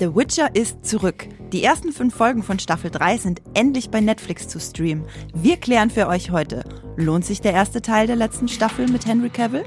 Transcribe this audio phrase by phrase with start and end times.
[0.00, 1.28] The Witcher ist zurück.
[1.52, 5.04] Die ersten fünf Folgen von Staffel 3 sind endlich bei Netflix zu streamen.
[5.32, 6.64] Wir klären für euch heute,
[6.96, 9.64] lohnt sich der erste Teil der letzten Staffel mit Henry Cavill?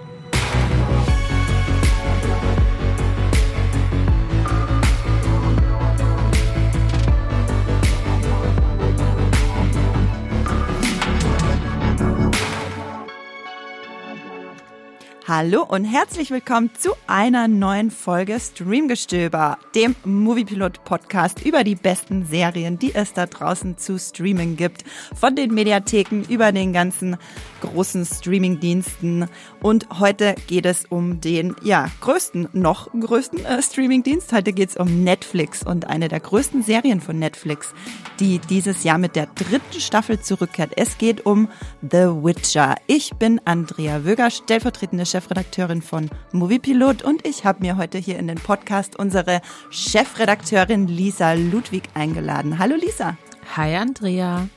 [15.30, 22.26] Hallo und herzlich willkommen zu einer neuen Folge Streamgestöber, dem Moviepilot Podcast über die besten
[22.26, 24.86] Serien, die es da draußen zu streamen gibt.
[25.14, 27.18] Von den Mediatheken über den ganzen
[27.60, 29.28] großen Streamingdiensten.
[29.62, 34.32] Und heute geht es um den, ja, größten, noch größten äh, Streamingdienst.
[34.32, 37.74] Heute geht es um Netflix und eine der größten Serien von Netflix,
[38.22, 40.72] die dieses Jahr mit der dritten Staffel zurückkehrt.
[40.78, 41.50] Es geht um
[41.82, 42.76] The Witcher.
[42.88, 48.20] Ich bin Andrea Wöger, stellvertretende Chefin Chefredakteurin von Moviepilot und ich habe mir heute hier
[48.20, 52.60] in den Podcast unsere Chefredakteurin Lisa Ludwig eingeladen.
[52.60, 53.18] Hallo Lisa.
[53.56, 54.48] Hi Andrea.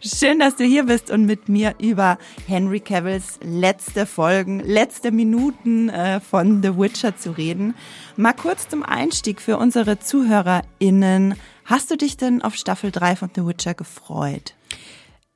[0.00, 5.88] Schön, dass du hier bist und mit mir über Henry Cavills letzte Folgen, letzte Minuten
[5.88, 7.76] äh, von The Witcher zu reden.
[8.16, 11.36] Mal kurz zum Einstieg für unsere ZuhörerInnen.
[11.64, 14.54] Hast du dich denn auf Staffel 3 von The Witcher gefreut?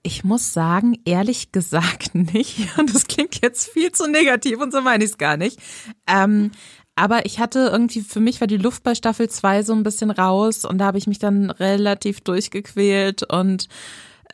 [0.02, 2.76] Ich muss sagen, ehrlich gesagt nicht.
[2.78, 5.58] Und das klingt jetzt viel zu negativ und so meine ich es gar nicht.
[6.06, 6.50] Ähm,
[6.94, 10.10] aber ich hatte irgendwie, für mich war die Luft bei Staffel 2 so ein bisschen
[10.10, 13.68] raus und da habe ich mich dann relativ durchgequält und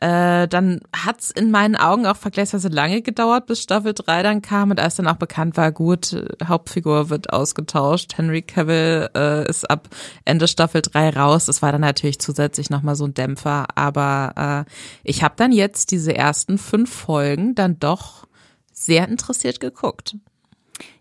[0.01, 4.71] äh, dann hat's in meinen Augen auch vergleichsweise lange gedauert, bis Staffel 3 dann kam
[4.71, 9.89] und als dann auch bekannt war, gut, Hauptfigur wird ausgetauscht, Henry Cavill äh, ist ab
[10.25, 11.45] Ende Staffel 3 raus.
[11.45, 14.71] Das war dann natürlich zusätzlich nochmal so ein Dämpfer, aber äh,
[15.03, 18.27] ich habe dann jetzt diese ersten fünf Folgen dann doch
[18.71, 20.15] sehr interessiert geguckt.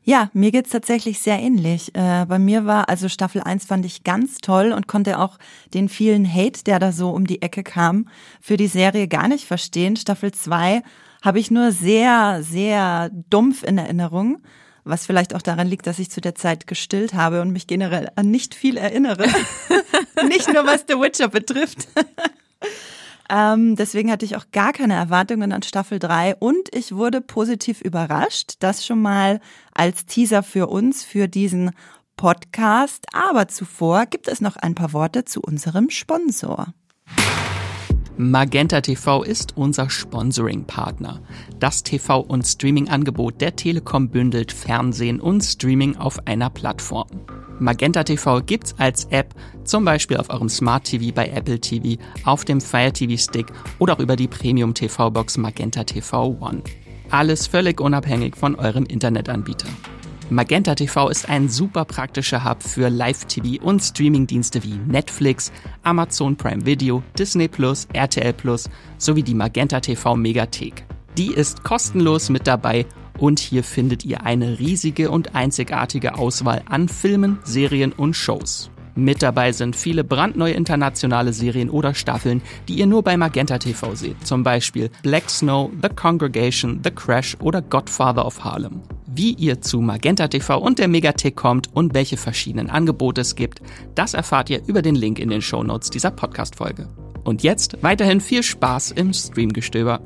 [0.08, 1.94] Ja, mir geht's tatsächlich sehr ähnlich.
[1.94, 5.36] Äh, bei mir war, also Staffel 1 fand ich ganz toll und konnte auch
[5.74, 8.08] den vielen Hate, der da so um die Ecke kam,
[8.40, 9.96] für die Serie gar nicht verstehen.
[9.96, 10.82] Staffel 2
[11.20, 14.38] habe ich nur sehr, sehr dumpf in Erinnerung.
[14.82, 18.08] Was vielleicht auch daran liegt, dass ich zu der Zeit gestillt habe und mich generell
[18.16, 19.26] an nicht viel erinnere.
[20.26, 21.86] nicht nur was The Witcher betrifft.
[23.28, 27.80] Ähm, deswegen hatte ich auch gar keine Erwartungen an Staffel 3 und ich wurde positiv
[27.80, 28.54] überrascht.
[28.60, 29.40] Das schon mal
[29.74, 31.72] als Teaser für uns, für diesen
[32.16, 33.06] Podcast.
[33.12, 36.72] Aber zuvor gibt es noch ein paar Worte zu unserem Sponsor.
[38.20, 41.20] Magenta TV ist unser Sponsoring-Partner.
[41.60, 47.06] Das TV- und Streaming-Angebot der Telekom bündelt Fernsehen und Streaming auf einer Plattform.
[47.60, 52.44] Magenta TV gibt's als App, zum Beispiel auf eurem Smart TV bei Apple TV, auf
[52.44, 53.46] dem Fire TV Stick
[53.78, 56.62] oder auch über die Premium TV Box Magenta TV One.
[57.10, 59.68] Alles völlig unabhängig von eurem Internetanbieter.
[60.30, 65.50] Magenta TV ist ein super praktischer Hub für Live-TV und Streamingdienste wie Netflix,
[65.84, 68.68] Amazon Prime Video, Disney Plus, RTL Plus
[68.98, 70.84] sowie die Magenta TV Megathek.
[71.16, 72.84] Die ist kostenlos mit dabei
[73.16, 78.70] und hier findet ihr eine riesige und einzigartige Auswahl an Filmen, Serien und Shows.
[78.98, 83.94] Mit dabei sind viele brandneue internationale Serien oder Staffeln, die ihr nur bei Magenta TV
[83.94, 84.26] seht.
[84.26, 88.82] Zum Beispiel Black Snow, The Congregation, The Crash oder Godfather of Harlem.
[89.06, 93.62] Wie ihr zu Magenta TV und der Megathek kommt und welche verschiedenen Angebote es gibt,
[93.94, 96.88] das erfahrt ihr über den Link in den Shownotes dieser Podcast-Folge.
[97.22, 100.00] Und jetzt weiterhin viel Spaß im Streamgestöber.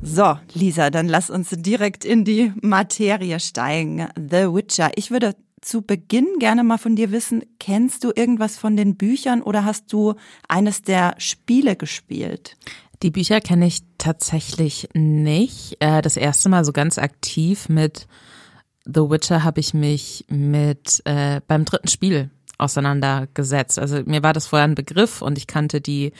[0.00, 4.08] So, Lisa, dann lass uns direkt in die Materie steigen.
[4.16, 4.92] The Witcher.
[4.96, 9.42] Ich würde zu Beginn gerne mal von dir wissen, kennst du irgendwas von den Büchern
[9.42, 10.14] oder hast du
[10.48, 12.56] eines der Spiele gespielt?
[13.02, 15.76] Die Bücher kenne ich tatsächlich nicht.
[15.80, 18.06] Äh, das erste Mal so ganz aktiv mit
[18.84, 23.78] The Witcher habe ich mich mit äh, beim dritten Spiel auseinandergesetzt.
[23.78, 26.12] Also mir war das vorher ein Begriff und ich kannte die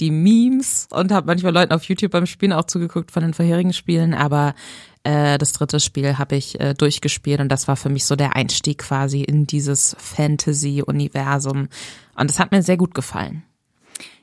[0.00, 3.74] die Memes und habe manchmal Leuten auf YouTube beim Spielen auch zugeguckt von den vorherigen
[3.74, 4.54] Spielen, aber
[5.04, 8.36] äh, das dritte Spiel habe ich äh, durchgespielt und das war für mich so der
[8.36, 11.68] Einstieg quasi in dieses Fantasy-Universum.
[12.16, 13.42] Und das hat mir sehr gut gefallen.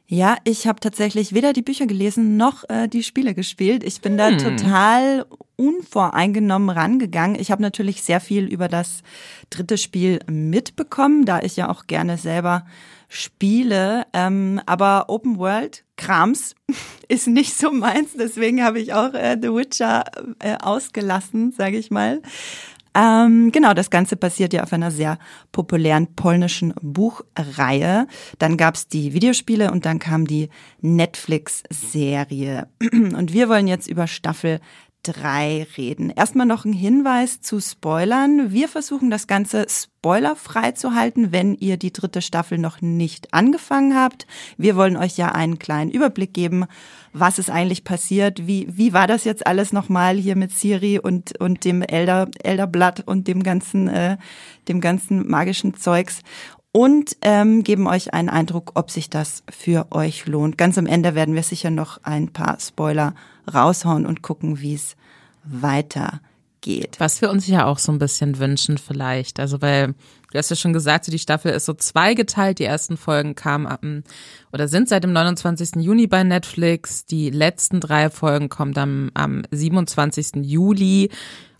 [0.09, 3.83] Ja, ich habe tatsächlich weder die Bücher gelesen noch äh, die Spiele gespielt.
[3.83, 4.37] Ich bin da hm.
[4.37, 5.25] total
[5.57, 7.37] unvoreingenommen rangegangen.
[7.37, 9.01] Ich habe natürlich sehr viel über das
[9.49, 12.65] dritte Spiel mitbekommen, da ich ja auch gerne selber
[13.07, 14.05] spiele.
[14.13, 16.55] Ähm, aber Open World Krams
[17.07, 18.13] ist nicht so meins.
[18.17, 20.05] Deswegen habe ich auch äh, The Witcher
[20.39, 22.21] äh, ausgelassen, sage ich mal.
[22.97, 25.19] Ähm, genau, das Ganze basiert ja auf einer sehr
[25.51, 28.07] populären polnischen Buchreihe.
[28.39, 30.49] Dann gab's die Videospiele und dann kam die
[30.81, 32.67] Netflix-Serie.
[32.91, 34.59] Und wir wollen jetzt über Staffel
[35.13, 36.09] 3 reden.
[36.09, 38.51] Erstmal noch ein Hinweis zu Spoilern.
[38.51, 43.95] Wir versuchen das Ganze spoilerfrei zu halten, wenn ihr die dritte Staffel noch nicht angefangen
[43.95, 44.27] habt.
[44.57, 46.65] Wir wollen euch ja einen kleinen Überblick geben,
[47.13, 51.39] was ist eigentlich passiert, wie, wie war das jetzt alles nochmal hier mit Siri und,
[51.39, 54.17] und dem Elder, Elderblatt und dem ganzen, äh,
[54.67, 56.21] dem ganzen magischen Zeugs
[56.71, 60.59] und ähm, geben euch einen Eindruck, ob sich das für euch lohnt.
[60.59, 63.15] Ganz am Ende werden wir sicher noch ein paar Spoiler
[63.51, 64.95] raushauen und gucken, wie es
[65.43, 66.95] weitergeht.
[66.99, 69.39] Was wir uns ja auch so ein bisschen wünschen vielleicht.
[69.39, 69.93] Also weil
[70.31, 72.59] du hast ja schon gesagt, so die Staffel ist so zweigeteilt.
[72.59, 74.03] Die ersten Folgen kamen am,
[74.51, 75.75] oder sind seit dem 29.
[75.77, 77.05] Juni bei Netflix.
[77.05, 80.43] Die letzten drei Folgen kommen dann am 27.
[80.43, 81.09] Juli.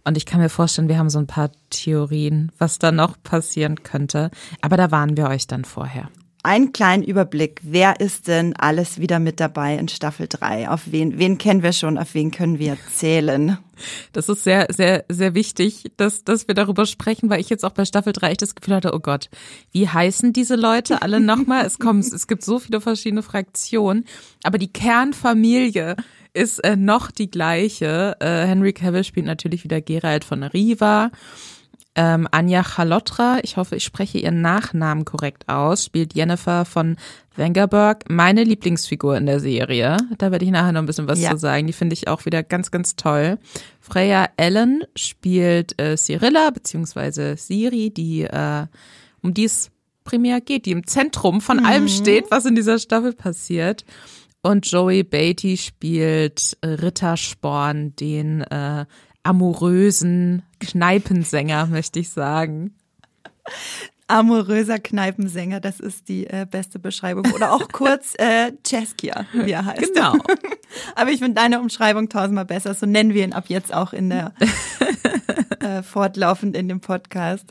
[0.04, 3.84] Und ich kann mir vorstellen, wir haben so ein paar Theorien, was da noch passieren
[3.84, 4.32] könnte.
[4.62, 6.10] Aber da waren wir euch dann vorher.
[6.48, 7.60] Einen kleinen Überblick.
[7.62, 10.70] Wer ist denn alles wieder mit dabei in Staffel 3?
[10.70, 11.98] Auf wen, wen kennen wir schon?
[11.98, 13.58] Auf wen können wir zählen?
[14.14, 17.74] Das ist sehr, sehr, sehr wichtig, dass, dass wir darüber sprechen, weil ich jetzt auch
[17.74, 19.30] bei Staffel 3 echt das Gefühl hatte, oh Gott,
[19.74, 21.66] wie heißen diese Leute alle nochmal?
[21.66, 24.06] Es kommen, es gibt so viele verschiedene Fraktionen,
[24.44, 25.98] aber die Kernfamilie
[26.34, 28.16] ist äh, noch die gleiche.
[28.22, 31.12] Äh, Henry Cavill spielt natürlich wieder Gerald von Riva.
[32.00, 36.96] Ähm, Anja Chalotra, ich hoffe, ich spreche ihren Nachnamen korrekt aus, spielt Jennifer von
[37.36, 39.98] Wengerberg, meine Lieblingsfigur in der Serie.
[40.20, 41.32] Da werde ich nachher noch ein bisschen was ja.
[41.32, 41.66] zu sagen.
[41.66, 43.40] Die finde ich auch wieder ganz, ganz toll.
[43.80, 48.68] Freya Allen spielt äh, Cyrilla, beziehungsweise Siri, die, äh,
[49.24, 49.72] um die es
[50.04, 51.66] primär geht, die im Zentrum von mhm.
[51.66, 53.86] allem steht, was in dieser Staffel passiert.
[54.44, 58.86] Und Joey Beatty spielt Rittersporn, den äh,
[59.24, 62.76] amorösen Kneipensänger, möchte ich sagen.
[64.08, 67.26] Amoröser Kneipensänger, das ist die äh, beste Beschreibung.
[67.34, 69.94] Oder auch kurz äh, Cheskia, wie er heißt.
[69.94, 70.14] Genau.
[70.96, 72.74] Aber ich finde deine Umschreibung tausendmal besser.
[72.74, 74.34] So nennen wir ihn ab jetzt auch in der
[75.62, 77.46] äh, fortlaufend in dem Podcast.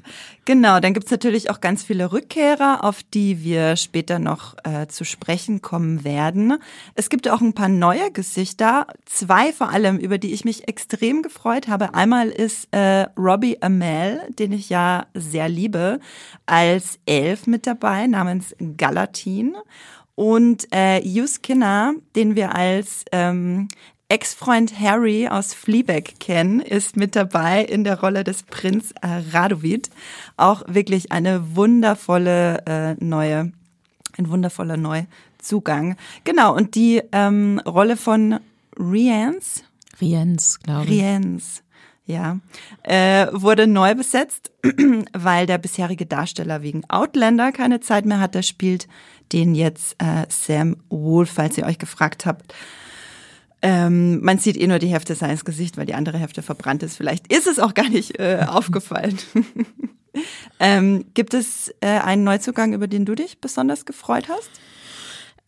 [0.44, 5.04] Genau, dann gibt's natürlich auch ganz viele Rückkehrer, auf die wir später noch äh, zu
[5.04, 6.58] sprechen kommen werden.
[6.94, 11.22] Es gibt auch ein paar neue Gesichter, zwei vor allem, über die ich mich extrem
[11.22, 11.94] gefreut habe.
[11.94, 16.00] Einmal ist äh, Robbie Amell, den ich ja sehr liebe,
[16.46, 19.56] als Elf mit dabei, namens Galatin.
[20.16, 23.68] Und äh, Hugh Skinner, den wir als ähm,
[24.08, 29.90] Ex-Freund Harry aus Fleabag kennen, ist mit dabei in der Rolle des Prinz äh, Radovid.
[30.36, 33.52] Auch wirklich eine wundervolle äh, neue,
[34.16, 35.96] ein wundervoller Neuzugang.
[36.22, 38.38] Genau, und die ähm, Rolle von
[38.78, 39.64] Rians.
[40.00, 40.90] Riens, glaube ich.
[41.02, 41.62] Riens.
[42.08, 42.38] Ja,
[42.84, 44.52] äh, wurde neu besetzt,
[45.12, 48.86] weil der bisherige Darsteller wegen Outlander keine Zeit mehr hatte, spielt
[49.32, 52.54] den jetzt äh, Sam Wolf, falls ihr euch gefragt habt,
[53.62, 56.96] ähm, man sieht eh nur die Hälfte seines Gesicht, weil die andere Hälfte verbrannt ist.
[56.96, 59.18] Vielleicht ist es auch gar nicht äh, aufgefallen.
[60.60, 64.50] ähm, gibt es äh, einen Neuzugang, über den du dich besonders gefreut hast?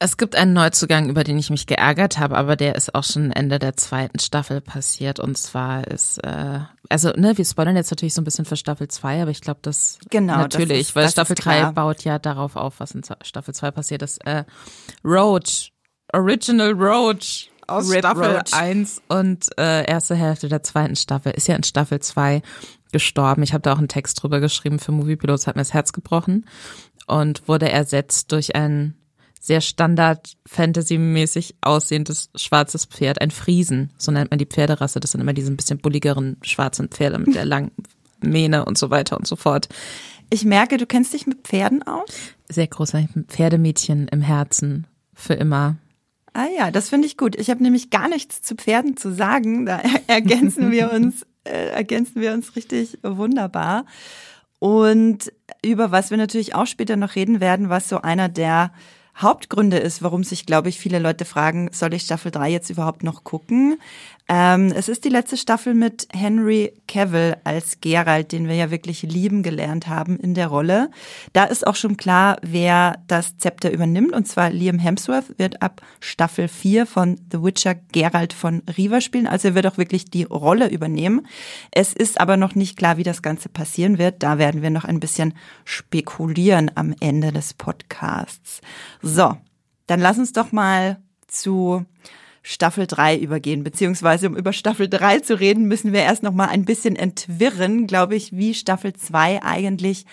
[0.01, 3.33] Es gibt einen Neuzugang, über den ich mich geärgert habe, aber der ist auch schon
[3.33, 5.19] Ende der zweiten Staffel passiert.
[5.19, 8.87] Und zwar ist, äh, also ne, wir spoilern jetzt natürlich so ein bisschen für Staffel
[8.87, 12.21] 2, aber ich glaube, das genau, natürlich, das ist, weil das Staffel 3 baut ja
[12.21, 14.25] darauf auf, was in Staffel 2 passiert ist.
[14.25, 14.45] Äh,
[15.05, 15.73] Roach,
[16.13, 18.53] Original Roach aus Red Staffel Roach.
[18.53, 21.33] 1 und äh, erste Hälfte der zweiten Staffel.
[21.33, 22.43] Ist ja in Staffel 2
[22.93, 23.43] gestorben.
[23.43, 25.93] Ich habe da auch einen Text drüber geschrieben für Movie Pilots, hat mir das Herz
[25.93, 26.47] gebrochen
[27.07, 28.95] und wurde ersetzt durch ein
[29.41, 35.01] sehr Standard Fantasy-mäßig aussehendes schwarzes Pferd, ein Friesen, so nennt man die Pferderasse.
[35.01, 37.71] Das sind immer diese ein bisschen bulligeren schwarzen Pferde mit der langen
[38.21, 39.69] Mähne und so weiter und so fort.
[40.31, 42.11] Ich merke, du kennst dich mit Pferden aus?
[42.49, 45.77] Sehr großer Pferdemädchen im Herzen für immer.
[46.33, 47.37] Ah ja, das finde ich gut.
[47.37, 49.67] Ich habe nämlich gar nichts zu Pferden zu sagen.
[49.67, 53.85] Da ergänzen wir uns, äh, ergänzen wir uns richtig wunderbar.
[54.59, 55.33] Und
[55.65, 58.73] über was wir natürlich auch später noch reden werden, was so einer der
[59.17, 63.03] Hauptgründe ist, warum sich, glaube ich, viele Leute fragen, soll ich Staffel 3 jetzt überhaupt
[63.03, 63.79] noch gucken?
[64.31, 69.03] Ähm, es ist die letzte Staffel mit Henry Cavill als Geralt, den wir ja wirklich
[69.03, 70.91] lieben gelernt haben in der Rolle.
[71.33, 74.13] Da ist auch schon klar, wer das Zepter übernimmt.
[74.13, 79.27] Und zwar Liam Hemsworth wird ab Staffel 4 von The Witcher Geralt von Riva spielen.
[79.27, 81.27] Also er wird auch wirklich die Rolle übernehmen.
[81.71, 84.23] Es ist aber noch nicht klar, wie das Ganze passieren wird.
[84.23, 85.33] Da werden wir noch ein bisschen
[85.65, 88.61] spekulieren am Ende des Podcasts.
[89.01, 89.39] So,
[89.87, 91.87] dann lass uns doch mal zu
[92.51, 96.47] Staffel 3 übergehen, beziehungsweise um über Staffel 3 zu reden, müssen wir erst noch mal
[96.47, 100.07] ein bisschen entwirren, glaube ich, wie Staffel 2 eigentlich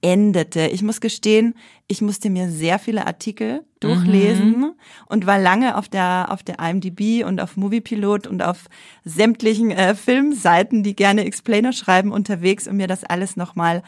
[0.00, 0.68] endete.
[0.68, 1.54] Ich muss gestehen,
[1.86, 4.72] ich musste mir sehr viele Artikel durchlesen mhm.
[5.10, 8.64] und war lange auf der auf der IMDb und auf Moviepilot und auf
[9.04, 13.82] sämtlichen äh, Filmseiten, die gerne Explainer schreiben, unterwegs, um mir das alles nochmal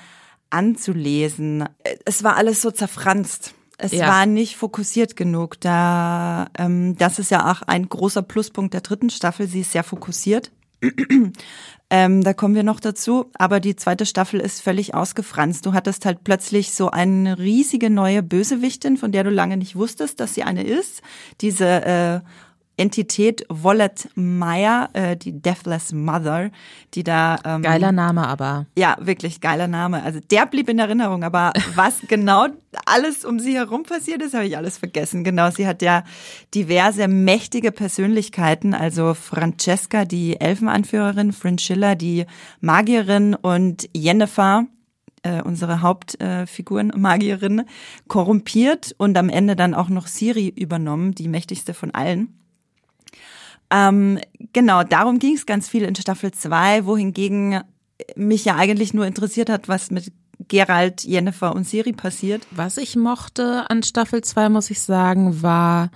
[0.50, 1.64] anzulesen.
[2.04, 3.54] Es war alles so zerfranst.
[3.78, 4.08] Es ja.
[4.08, 5.60] war nicht fokussiert genug.
[5.60, 9.46] Da, ähm, das ist ja auch ein großer Pluspunkt der dritten Staffel.
[9.46, 10.50] Sie ist sehr fokussiert.
[11.88, 13.30] Ähm, da kommen wir noch dazu.
[13.34, 15.64] Aber die zweite Staffel ist völlig ausgefranst.
[15.64, 20.18] Du hattest halt plötzlich so eine riesige neue Bösewichtin, von der du lange nicht wusstest,
[20.18, 21.02] dass sie eine ist.
[21.40, 22.20] Diese äh,
[22.78, 26.50] Entität Wallet Meyer, äh, die Deathless Mother,
[26.94, 27.38] die da.
[27.44, 28.66] Ähm, geiler Name aber.
[28.76, 30.02] Ja, wirklich geiler Name.
[30.02, 32.48] Also der blieb in Erinnerung, aber was genau
[32.84, 35.24] alles um sie herum passiert ist, habe ich alles vergessen.
[35.24, 36.04] Genau, sie hat ja
[36.54, 42.26] diverse mächtige Persönlichkeiten, also Francesca, die Elfenanführerin, Frinchilla, die
[42.60, 44.66] Magierin und Jennifer,
[45.22, 47.64] äh, unsere Hauptfiguren, äh, Magierin,
[48.08, 52.45] korrumpiert und am Ende dann auch noch Siri übernommen, die mächtigste von allen.
[53.70, 54.18] Ähm,
[54.52, 57.60] genau, darum ging es ganz viel in Staffel 2, wohingegen
[58.14, 60.12] mich ja eigentlich nur interessiert hat, was mit
[60.48, 62.46] Gerald, Jennifer und Siri passiert.
[62.50, 65.90] Was ich mochte an Staffel 2, muss ich sagen, war,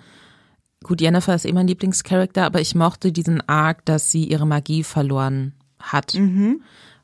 [0.83, 4.83] gut, Jennifer ist eh mein Lieblingscharakter, aber ich mochte diesen Arc, dass sie ihre Magie
[4.83, 6.15] verloren hat.
[6.15, 6.63] Mhm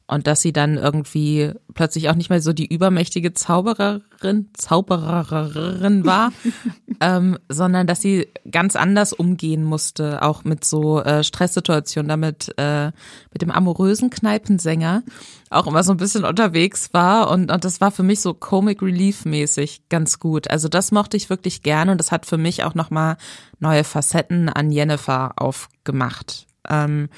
[0.09, 6.33] und dass sie dann irgendwie plötzlich auch nicht mehr so die übermächtige Zaubererin, Zaubererin war,
[7.01, 12.93] ähm, sondern dass sie ganz anders umgehen musste, auch mit so äh, Stresssituationen, damit äh,
[13.33, 15.03] mit dem amorösen Kneipensänger
[15.51, 18.83] auch immer so ein bisschen unterwegs war und, und das war für mich so Comic
[18.83, 20.51] Relief mäßig ganz gut.
[20.51, 23.17] Also das mochte ich wirklich gerne und das hat für mich auch nochmal
[23.59, 26.47] neue Facetten an Jennifer aufgemacht.
[26.69, 27.09] Ähm,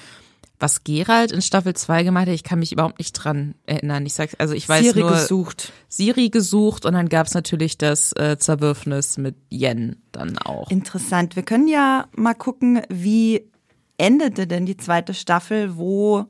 [0.60, 4.04] was Gerald in Staffel 2 gemacht hat, ich kann mich überhaupt nicht dran erinnern.
[4.06, 5.72] Ich sag, also ich weiß Siri nur gesucht.
[5.88, 10.70] Siri gesucht und dann gab's natürlich das äh, Zerwürfnis mit Yen dann auch.
[10.70, 11.36] Interessant.
[11.36, 13.48] Wir können ja mal gucken, wie
[13.98, 16.26] endete denn die zweite Staffel, wo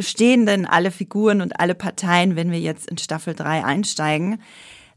[0.00, 4.40] stehen denn alle Figuren und alle Parteien, wenn wir jetzt in Staffel 3 einsteigen.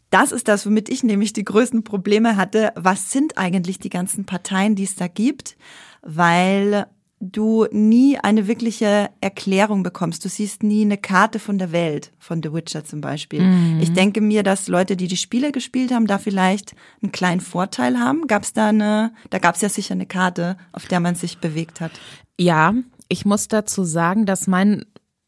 [0.09, 2.71] Das ist das, womit ich nämlich die größten Probleme hatte.
[2.75, 5.57] Was sind eigentlich die ganzen Parteien, die es da gibt?
[6.01, 6.87] Weil
[7.19, 10.25] du nie eine wirkliche Erklärung bekommst.
[10.25, 13.41] Du siehst nie eine Karte von der Welt, von The Witcher zum Beispiel.
[13.41, 13.79] Mhm.
[13.81, 17.99] Ich denke mir, dass Leute, die die Spiele gespielt haben, da vielleicht einen kleinen Vorteil
[17.99, 18.27] haben.
[18.27, 21.39] Gab es da eine, da gab es ja sicher eine Karte, auf der man sich
[21.39, 21.91] bewegt hat.
[22.37, 22.73] Ja,
[23.07, 24.85] ich muss dazu sagen, dass mein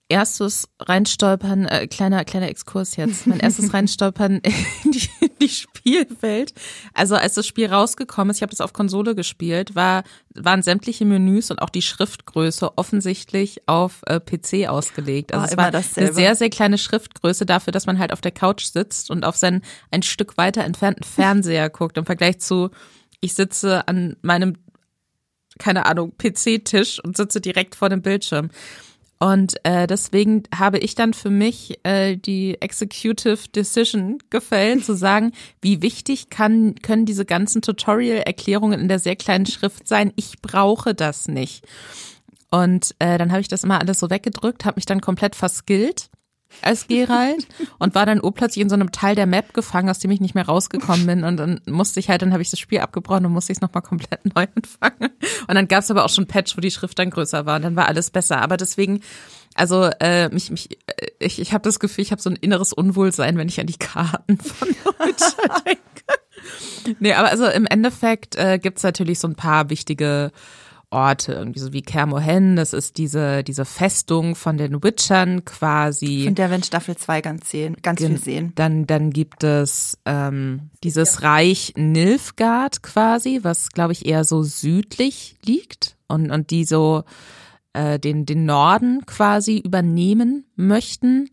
[0.10, 4.40] erstes Reinstolpern, äh, kleiner, kleiner Exkurs jetzt, mein erstes Reinstolpern
[4.84, 6.54] in die, in die Spielwelt.
[6.94, 11.04] Also als das Spiel rausgekommen ist, ich habe das auf Konsole gespielt, war, waren sämtliche
[11.04, 15.34] Menüs und auch die Schriftgröße offensichtlich auf äh, PC ausgelegt.
[15.34, 16.10] Also oh, es war dasselbe.
[16.10, 19.36] eine sehr, sehr kleine Schriftgröße dafür, dass man halt auf der Couch sitzt und auf
[19.36, 19.62] seinen
[19.92, 21.98] ein Stück weiter entfernten Fernseher guckt.
[21.98, 22.70] Im Vergleich zu,
[23.20, 24.56] ich sitze an meinem,
[25.60, 28.52] keine Ahnung, PC-Tisch und sitze direkt vor dem Bildschirm.
[29.20, 35.32] Und äh, deswegen habe ich dann für mich äh, die Executive Decision gefällt, zu sagen,
[35.62, 40.14] wie wichtig kann, können diese ganzen Tutorial-Erklärungen in der sehr kleinen Schrift sein.
[40.16, 41.66] Ich brauche das nicht.
[42.52, 46.10] Und äh, dann habe ich das immer alles so weggedrückt, habe mich dann komplett verskillt
[46.62, 50.12] als Gerald und war dann urplötzlich in so einem Teil der Map gefangen, aus dem
[50.12, 51.24] ich nicht mehr rausgekommen bin.
[51.24, 53.62] Und dann musste ich halt, dann habe ich das Spiel abgebrochen und musste ich es
[53.62, 55.12] nochmal komplett neu anfangen.
[55.48, 57.64] Und dann gab es aber auch schon Patch, wo die Schrift dann größer war und
[57.64, 58.42] dann war alles besser.
[58.42, 59.02] Aber deswegen,
[59.56, 62.74] also äh, mich, mich, äh, ich, ich habe das Gefühl, ich habe so ein inneres
[62.74, 66.98] Unwohlsein, wenn ich an die Karten von Witcher denke.
[67.00, 70.32] nee, aber also im Endeffekt äh, gibt's natürlich so ein paar wichtige
[70.90, 76.24] Orte, irgendwie so wie Kermohen, das ist diese, diese Festung von den Witchern quasi.
[76.24, 78.54] Von der wir in Staffel 2 ganz, sehen, ganz viel sehen.
[78.56, 85.36] Dann, dann gibt es ähm, dieses Reich Nilfgaard quasi, was glaube ich eher so südlich
[85.44, 87.04] liegt und, und die so
[87.74, 91.30] äh, den, den Norden quasi übernehmen möchten.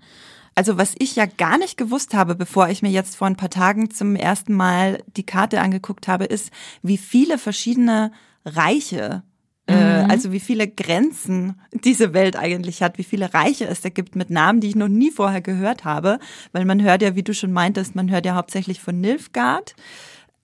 [0.57, 3.51] Also was ich ja gar nicht gewusst habe, bevor ich mir jetzt vor ein paar
[3.51, 6.51] Tagen zum ersten Mal die Karte angeguckt habe, ist,
[6.83, 8.11] wie viele verschiedene
[8.45, 9.23] Reiche
[9.67, 10.11] äh, mhm.
[10.11, 14.31] also wie viele Grenzen diese Welt eigentlich hat, wie viele Reiche es da gibt mit
[14.31, 16.19] Namen, die ich noch nie vorher gehört habe,
[16.53, 19.75] weil man hört ja, wie du schon meintest, man hört ja hauptsächlich von Nilfgaard.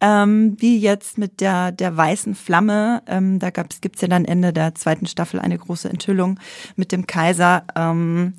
[0.03, 4.55] Ähm, wie jetzt mit der, der weißen Flamme, ähm, da gab's, gibt's ja dann Ende
[4.55, 6.41] der zweiten Staffel eine große Enthüllung
[6.75, 7.65] mit dem Kaiser.
[7.77, 8.33] Ähm,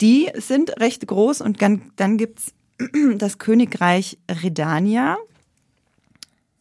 [0.00, 2.54] die sind recht groß und dann, dann gibt's
[3.18, 5.16] das Königreich Redania.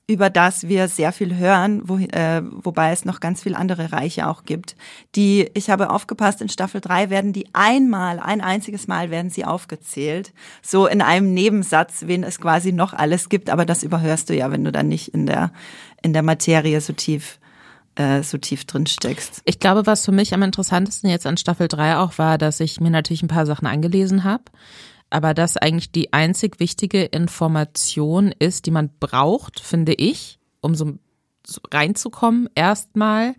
[0.08, 4.28] Über das wir sehr viel hören, wo, äh, wobei es noch ganz viele andere Reiche
[4.28, 4.76] auch gibt.
[5.16, 9.46] Die, ich habe aufgepasst, in Staffel 3 werden die einmal, ein einziges Mal werden sie
[9.46, 10.32] aufgezählt.
[10.62, 14.52] So in einem Nebensatz, wen es quasi noch alles gibt, aber das überhörst du ja,
[14.52, 15.52] wenn du dann nicht in der,
[16.04, 17.40] in der Materie so tief
[17.96, 19.42] äh, so tief drin steckst.
[19.46, 22.82] Ich glaube, was für mich am interessantesten jetzt an Staffel 3 auch war, dass ich
[22.82, 24.44] mir natürlich ein paar Sachen angelesen habe,
[25.16, 30.98] aber dass eigentlich die einzig wichtige Information ist, die man braucht, finde ich, um so
[31.72, 33.34] reinzukommen, erstmal.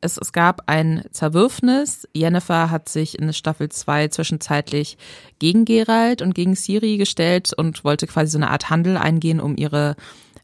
[0.00, 2.06] Es, es gab ein Zerwürfnis.
[2.14, 4.98] Jennifer hat sich in Staffel 2 zwischenzeitlich
[5.40, 9.56] gegen Gerald und gegen Siri gestellt und wollte quasi so eine Art Handel eingehen, um
[9.56, 9.96] ihre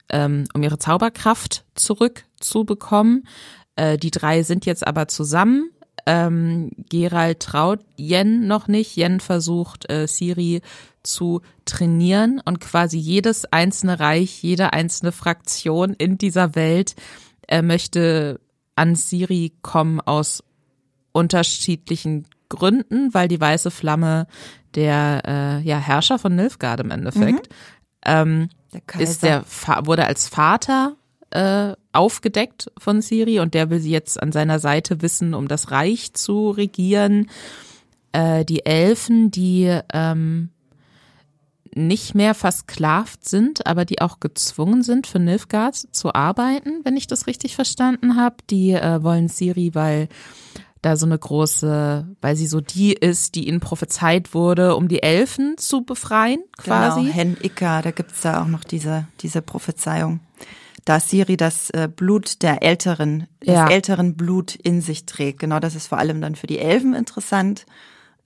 [0.08, 3.28] ähm, um ihre Zauberkraft zurückzubekommen.
[3.76, 5.70] Äh, die drei sind jetzt aber zusammen.
[6.06, 8.96] Ähm, Gerald traut Yen noch nicht.
[8.96, 10.62] Yen versucht, äh, Siri
[11.02, 16.94] zu trainieren und quasi jedes einzelne Reich, jede einzelne Fraktion in dieser Welt
[17.48, 18.40] äh, möchte
[18.76, 20.42] an Siri kommen aus
[21.12, 24.26] unterschiedlichen Gründen, weil die weiße Flamme
[24.74, 27.56] der äh, ja, Herrscher von Nilfgaard im Endeffekt mhm.
[28.06, 29.44] ähm, der ist der
[29.84, 30.96] wurde als Vater
[31.32, 35.70] äh, aufgedeckt von Siri und der will sie jetzt an seiner Seite wissen, um das
[35.70, 37.28] Reich zu regieren.
[38.12, 40.50] Äh, die Elfen, die ähm,
[41.74, 47.06] nicht mehr versklavt sind, aber die auch gezwungen sind, für Nilfgaard zu arbeiten, wenn ich
[47.06, 48.36] das richtig verstanden habe.
[48.50, 50.08] Die äh, wollen Siri, weil
[50.82, 55.02] da so eine große, weil sie so die ist, die ihnen prophezeit wurde, um die
[55.02, 57.02] Elfen zu befreien, quasi.
[57.02, 60.20] Genau, Hen Ika, da gibt's da auch noch diese, diese Prophezeiung.
[60.84, 63.64] Da Siri das äh, Blut der Älteren, ja.
[63.64, 65.38] des älteren Blut in sich trägt.
[65.38, 67.66] Genau, das ist vor allem dann für die Elfen interessant.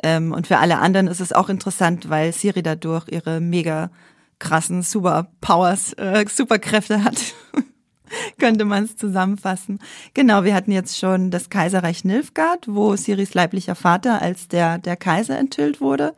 [0.02, 3.90] Ähm, und für alle anderen ist es auch interessant, weil Siri dadurch ihre mega
[4.38, 7.16] krassen Superpowers, äh, Superkräfte hat.
[8.38, 9.80] könnte man es zusammenfassen.
[10.14, 14.96] Genau, wir hatten jetzt schon das Kaiserreich Nilfgaard, wo Siris leiblicher Vater als der, der
[14.96, 16.14] Kaiser enthüllt wurde.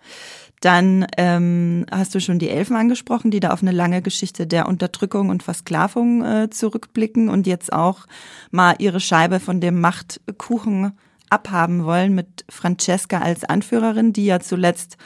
[0.61, 4.67] Dann ähm, hast du schon die Elfen angesprochen, die da auf eine lange Geschichte der
[4.67, 8.07] Unterdrückung und Versklavung äh, zurückblicken und jetzt auch
[8.51, 10.93] mal ihre Scheibe von dem Machtkuchen
[11.31, 14.97] abhaben wollen mit Francesca als Anführerin, die ja zuletzt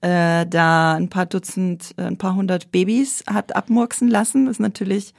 [0.00, 4.46] äh, da ein paar Dutzend, äh, ein paar hundert Babys hat abmurksen lassen.
[4.46, 5.14] Das ist natürlich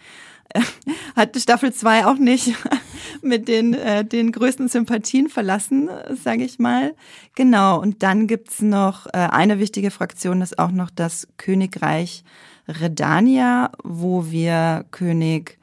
[1.16, 2.54] hat Staffel 2 auch nicht
[3.22, 5.90] mit den, äh, den größten Sympathien verlassen,
[6.24, 6.96] sage ich mal.
[7.36, 12.24] Genau, und dann gibt's noch äh, eine wichtige Fraktion, das ist auch noch das Königreich
[12.68, 15.58] Redania, wo wir König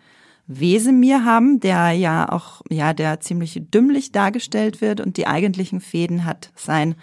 [0.46, 6.24] Wesemir haben, der ja auch, ja, der ziemlich dümmlich dargestellt wird und die eigentlichen Fäden
[6.24, 6.96] hat sein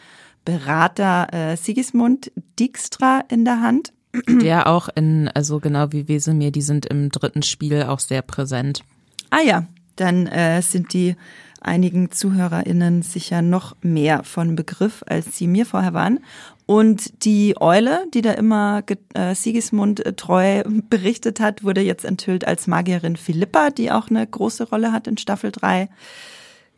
[0.45, 3.93] Berater äh, Sigismund Dijkstra in der Hand.
[4.27, 8.83] Der auch in, also genau wie Wesemir, die sind im dritten Spiel auch sehr präsent.
[9.29, 11.15] Ah ja, dann äh, sind die
[11.61, 16.19] einigen ZuhörerInnen sicher noch mehr von Begriff, als sie mir vorher waren.
[16.65, 22.45] Und die Eule, die da immer äh, Sigismund äh, treu berichtet hat, wurde jetzt enthüllt
[22.45, 25.89] als Magierin Philippa, die auch eine große Rolle hat in Staffel 3.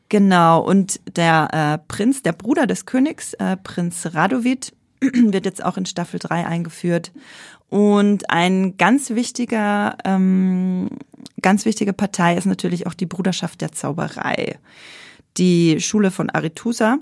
[0.10, 4.74] Genau, und der äh, Prinz, der Bruder des Königs, äh, Prinz Radovid,
[5.32, 7.12] wird jetzt auch in Staffel 3 eingeführt.
[7.70, 10.89] Und ein ganz wichtiger, ähm,
[11.42, 14.60] ganz wichtige Partei ist natürlich auch die Bruderschaft der Zauberei.
[15.38, 17.00] Die Schule von Arethusa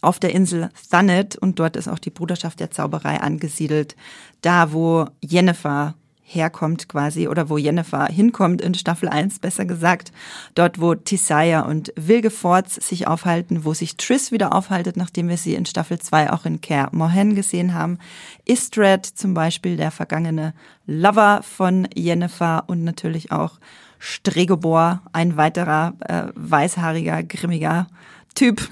[0.00, 3.96] auf der Insel Thanet und dort ist auch die Bruderschaft der Zauberei angesiedelt.
[4.40, 10.10] Da, wo Jennifer herkommt quasi oder wo Jennifer hinkommt in Staffel 1, besser gesagt.
[10.54, 15.54] Dort, wo Tisaya und Wilgefortz sich aufhalten, wo sich Triss wieder aufhaltet, nachdem wir sie
[15.54, 17.98] in Staffel 2 auch in Care Mohen gesehen haben.
[18.46, 20.54] Istred zum Beispiel, der vergangene
[20.86, 23.60] Lover von Jennifer und natürlich auch
[23.98, 27.86] Stregobor, ein weiterer äh, weißhaariger, grimmiger
[28.34, 28.66] Typ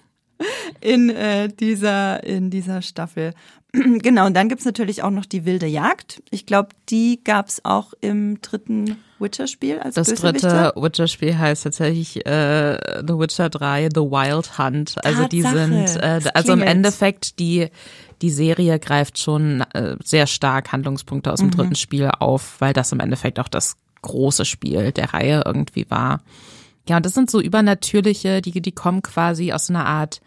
[0.80, 3.34] in äh, dieser in dieser Staffel.
[4.02, 6.22] genau, und dann gibt's natürlich auch noch die wilde Jagd.
[6.30, 12.78] Ich glaube, die gab's auch im dritten Witcher-Spiel als Das dritte Witcher-Spiel heißt tatsächlich äh,
[13.06, 14.96] The Witcher 3, The Wild Hunt.
[15.04, 15.28] Also Tatsache.
[15.28, 17.68] die sind, äh, also im Endeffekt die
[18.22, 21.52] die Serie greift schon äh, sehr stark Handlungspunkte aus dem mhm.
[21.52, 26.20] dritten Spiel auf, weil das im Endeffekt auch das große Spiel der Reihe irgendwie war.
[26.88, 30.20] Ja, und das sind so übernatürliche, die, die kommen quasi aus einer Art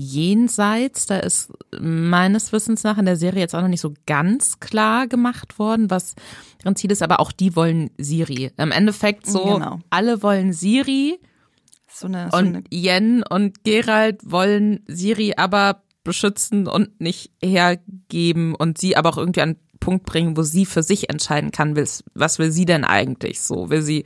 [0.00, 1.06] Jenseits.
[1.06, 5.08] Da ist meines Wissens nach in der Serie jetzt auch noch nicht so ganz klar
[5.08, 6.14] gemacht worden, was
[6.62, 8.52] deren Ziel ist, aber auch die wollen Siri.
[8.56, 9.80] Im Endeffekt so, genau.
[9.90, 11.18] alle wollen Siri.
[11.92, 18.54] So eine, so und eine Yen und Gerald wollen Siri aber beschützen und nicht hergeben
[18.54, 21.76] und sie aber auch irgendwie an einen Punkt bringen, wo sie für sich entscheiden kann,
[21.76, 23.68] was will sie denn eigentlich so?
[23.68, 24.04] Will sie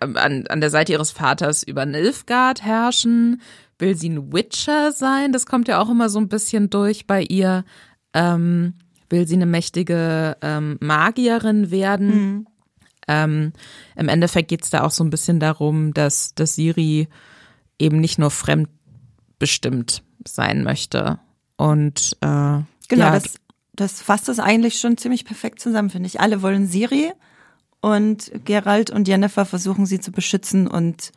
[0.00, 3.40] an, an der Seite ihres Vaters über Nilfgaard herrschen?
[3.78, 5.32] Will sie ein Witcher sein?
[5.32, 7.64] Das kommt ja auch immer so ein bisschen durch bei ihr.
[8.14, 8.74] Ähm,
[9.10, 12.08] will sie eine mächtige ähm, Magierin werden?
[12.08, 12.46] Mhm.
[13.08, 13.52] Ähm,
[13.94, 17.08] Im Endeffekt geht es da auch so ein bisschen darum, dass, dass Siri
[17.78, 21.18] eben nicht nur fremdbestimmt sein möchte.
[21.56, 23.34] Und äh, genau, ja, das,
[23.74, 26.20] das fasst das eigentlich schon ziemlich perfekt zusammen, finde ich.
[26.20, 27.12] Alle wollen Siri
[27.80, 31.12] und Gerald und Jennifer versuchen sie zu beschützen und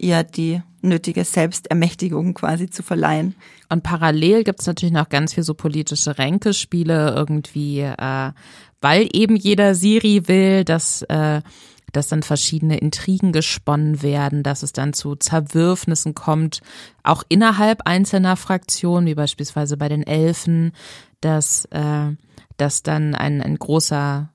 [0.00, 3.34] ihr die nötige Selbstermächtigung quasi zu verleihen.
[3.68, 8.32] Und parallel gibt's natürlich noch ganz viel so politische Ränkespiele irgendwie, äh,
[8.80, 11.42] weil eben jeder Siri will, dass äh,
[11.92, 16.60] dass dann verschiedene Intrigen gesponnen werden, dass es dann zu Zerwürfnissen kommt,
[17.02, 20.72] auch innerhalb einzelner Fraktionen, wie beispielsweise bei den Elfen,
[21.20, 22.12] dass, äh,
[22.56, 24.32] dass dann ein, ein großer,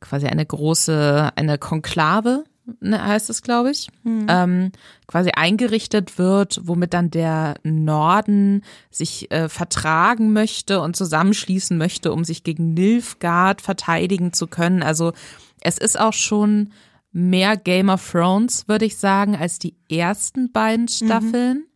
[0.00, 2.44] quasi eine große, eine Konklave
[2.84, 4.26] heißt es, glaube ich, mhm.
[4.28, 4.72] ähm,
[5.06, 12.24] quasi eingerichtet wird, womit dann der Norden sich äh, vertragen möchte und zusammenschließen möchte, um
[12.24, 14.82] sich gegen Nilfgaard verteidigen zu können.
[14.82, 15.12] Also
[15.60, 16.70] es ist auch schon
[17.12, 20.88] mehr Game of Thrones, würde ich sagen, als die ersten beiden mhm.
[20.88, 21.56] Staffeln.
[21.58, 21.66] Mhm.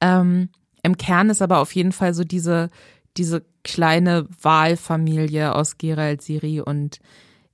[0.00, 0.48] Ähm,
[0.82, 2.70] Im Kern ist aber auf jeden Fall so diese,
[3.16, 6.98] diese kleine Wahlfamilie aus Gerald, Siri und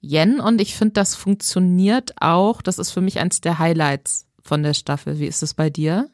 [0.03, 2.63] Yen und ich finde, das funktioniert auch.
[2.63, 5.19] Das ist für mich eins der Highlights von der Staffel.
[5.19, 6.09] Wie ist es bei dir?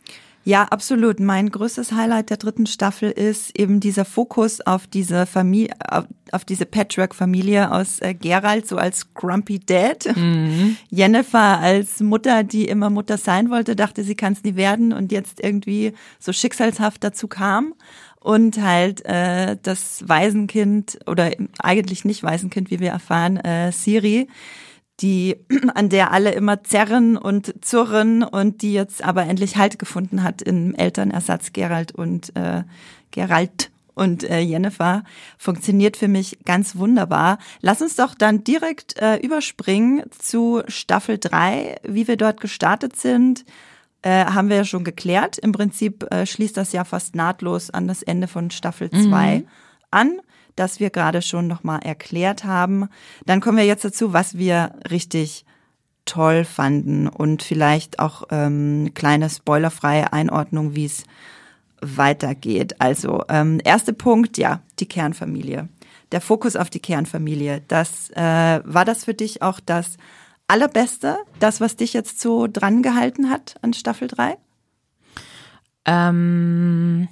[0.46, 1.18] Ja, absolut.
[1.18, 6.44] Mein größtes Highlight der dritten Staffel ist eben dieser Fokus auf diese Familie, auf, auf
[6.44, 10.06] diese Patchwork-Familie aus äh, Gerald, so als Grumpy Dad.
[10.16, 10.76] Mhm.
[10.88, 15.10] Jennifer als Mutter, die immer Mutter sein wollte, dachte, sie kann es nie werden und
[15.10, 17.74] jetzt irgendwie so schicksalshaft dazu kam
[18.26, 24.26] und halt äh, das Waisenkind oder eigentlich nicht Waisenkind, wie wir erfahren, äh, Siri,
[24.98, 25.36] die
[25.76, 30.42] an der alle immer zerren und zurren und die jetzt aber endlich Halt gefunden hat
[30.42, 32.64] im Elternersatz Gerald und äh,
[33.12, 35.04] Gerald und äh, Jennifer
[35.38, 37.38] funktioniert für mich ganz wunderbar.
[37.60, 43.44] Lass uns doch dann direkt äh, überspringen zu Staffel 3, wie wir dort gestartet sind
[44.06, 45.36] äh, haben wir ja schon geklärt.
[45.36, 49.46] Im Prinzip äh, schließt das ja fast nahtlos an das Ende von Staffel 2 mhm.
[49.90, 50.20] an,
[50.54, 52.88] das wir gerade schon nochmal erklärt haben.
[53.24, 55.44] Dann kommen wir jetzt dazu, was wir richtig
[56.04, 61.02] toll fanden und vielleicht auch ähm, kleine spoilerfreie Einordnung, wie es
[61.80, 62.80] weitergeht.
[62.80, 65.68] Also ähm, erster Punkt, ja, die Kernfamilie.
[66.12, 67.64] Der Fokus auf die Kernfamilie.
[67.66, 69.96] Das äh, war das für dich auch das
[70.48, 74.38] Allerbeste, das, was dich jetzt so dran gehalten hat an Staffel 3?
[75.84, 77.08] Ähm,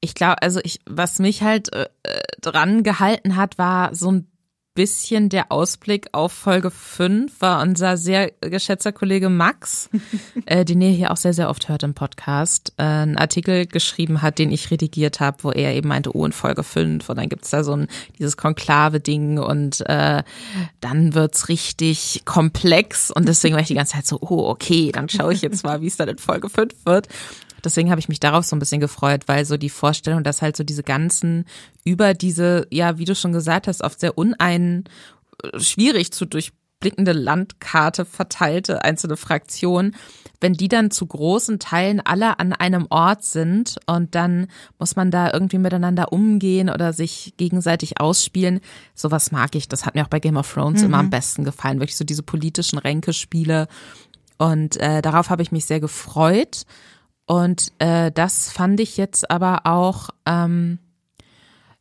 [0.00, 1.88] ich glaube, also ich, was mich halt äh,
[2.40, 4.31] dran gehalten hat, war so ein
[4.74, 9.90] bisschen der Ausblick auf Folge 5 war unser sehr geschätzter Kollege Max,
[10.46, 14.22] äh, den ihr hier auch sehr, sehr oft hört im Podcast, äh, einen Artikel geschrieben
[14.22, 17.28] hat, den ich redigiert habe, wo er eben meinte, oh, in Folge 5 und dann
[17.28, 20.22] gibt's da so ein dieses Konklave-Ding und äh,
[20.80, 25.08] dann wird's richtig komplex und deswegen war ich die ganze Zeit so, oh, okay, dann
[25.08, 27.08] schaue ich jetzt mal, wie es dann in Folge 5 wird.
[27.64, 30.56] Deswegen habe ich mich darauf so ein bisschen gefreut, weil so die Vorstellung, dass halt
[30.56, 31.44] so diese ganzen
[31.84, 34.84] über diese, ja, wie du schon gesagt hast, oft sehr unein,
[35.56, 39.94] schwierig zu durchblickende Landkarte verteilte einzelne Fraktionen,
[40.40, 44.48] wenn die dann zu großen Teilen alle an einem Ort sind und dann
[44.78, 48.60] muss man da irgendwie miteinander umgehen oder sich gegenseitig ausspielen,
[48.94, 49.68] sowas mag ich.
[49.68, 50.86] Das hat mir auch bei Game of Thrones mhm.
[50.86, 53.68] immer am besten gefallen, wirklich so diese politischen Ränkespiele.
[54.38, 56.64] Und äh, darauf habe ich mich sehr gefreut.
[57.26, 60.78] Und äh, das fand ich jetzt aber auch ähm,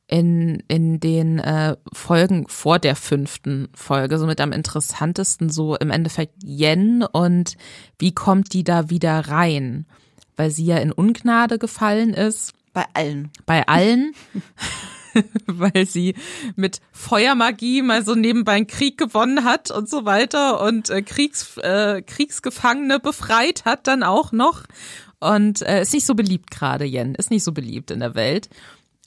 [0.08, 5.90] in, in den äh, Folgen vor der fünften Folge, so mit am interessantesten so im
[5.90, 7.58] Endeffekt Yen und
[7.98, 9.86] wie kommt die da wieder rein?
[10.36, 12.54] Weil sie ja in Ungnade gefallen ist.
[12.74, 13.32] Bei allen.
[13.46, 14.14] Bei allen.
[15.46, 16.16] weil sie
[16.56, 21.58] mit Feuermagie mal so nebenbei einen Krieg gewonnen hat und so weiter und äh, Kriegs,
[21.58, 24.64] äh, Kriegsgefangene befreit hat dann auch noch
[25.22, 28.50] und äh, ist nicht so beliebt gerade, Jen, ist nicht so beliebt in der Welt.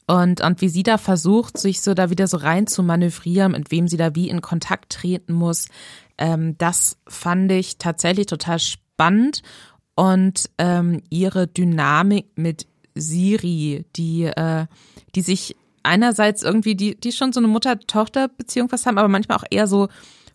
[0.07, 3.71] Und, und wie sie da versucht, sich so da wieder so rein zu manövrieren, mit
[3.71, 5.69] wem sie da wie in Kontakt treten muss,
[6.19, 9.43] ähm, das fand ich tatsächlich total spannend.
[9.97, 14.67] Und ähm, ihre Dynamik mit Siri, die, äh,
[15.15, 19.45] die sich einerseits irgendwie, die, die schon so eine Mutter-Tochter-Beziehung was haben, aber manchmal auch
[19.51, 19.89] eher so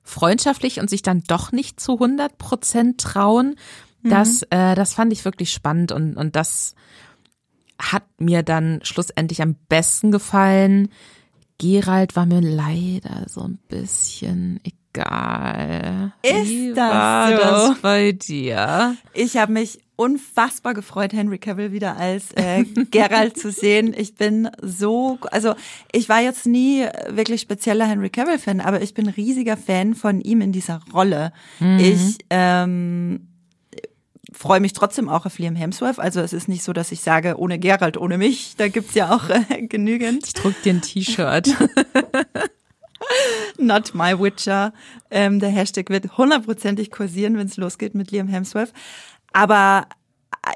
[0.03, 3.55] freundschaftlich und sich dann doch nicht zu 100 Prozent trauen.
[4.03, 4.57] Das, mhm.
[4.57, 6.75] äh, das fand ich wirklich spannend und, und das
[7.79, 10.89] hat mir dann schlussendlich am besten gefallen.
[11.57, 16.13] Gerald war mir leider so ein bisschen egal.
[16.21, 17.37] Ist Wie das war so?
[17.37, 18.95] das bei dir?
[19.13, 23.93] Ich habe mich unfassbar gefreut, Henry Cavill wieder als äh, Geralt zu sehen.
[23.97, 25.55] Ich bin so, also
[25.91, 30.39] ich war jetzt nie wirklich spezieller Henry Cavill-Fan, aber ich bin riesiger Fan von ihm
[30.39, 31.33] in dieser Rolle.
[31.59, 33.28] Ich ähm,
[34.31, 35.99] freue mich trotzdem auch auf Liam Hemsworth.
[35.99, 38.55] Also es ist nicht so, dass ich sage, ohne Geralt, ohne mich.
[38.57, 40.25] Da gibt's ja auch äh, genügend.
[40.25, 41.49] Ich druck dir ein T-Shirt.
[43.57, 44.73] Not my Witcher.
[45.09, 48.73] Ähm, der Hashtag wird hundertprozentig kursieren, wenn es losgeht mit Liam Hemsworth.
[49.33, 49.87] Aber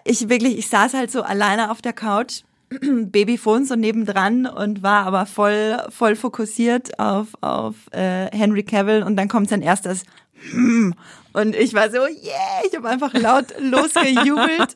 [0.04, 2.44] ich wirklich, ich saß halt so alleine auf der Couch,
[2.82, 9.16] Babyphone so nebendran und war aber voll, voll fokussiert auf, auf äh, Henry Cavill und
[9.16, 10.06] dann kommt sein erstes
[10.52, 10.94] hm.
[11.34, 14.76] und ich war so, yeah, ich habe einfach laut losgejubelt.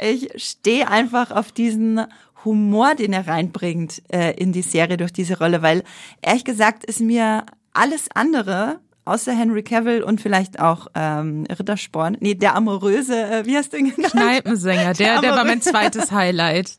[0.00, 2.00] Ich stehe einfach auf diesen
[2.44, 5.82] Humor, den er reinbringt äh, in die Serie durch diese Rolle, weil
[6.20, 12.34] ehrlich gesagt ist mir alles andere außer Henry Cavill und vielleicht auch ähm, Rittersporn, nee,
[12.34, 14.12] der amoröse, äh, wie hast du ihn genannt?
[14.12, 16.78] Kneipensänger, der, der war mein zweites Highlight.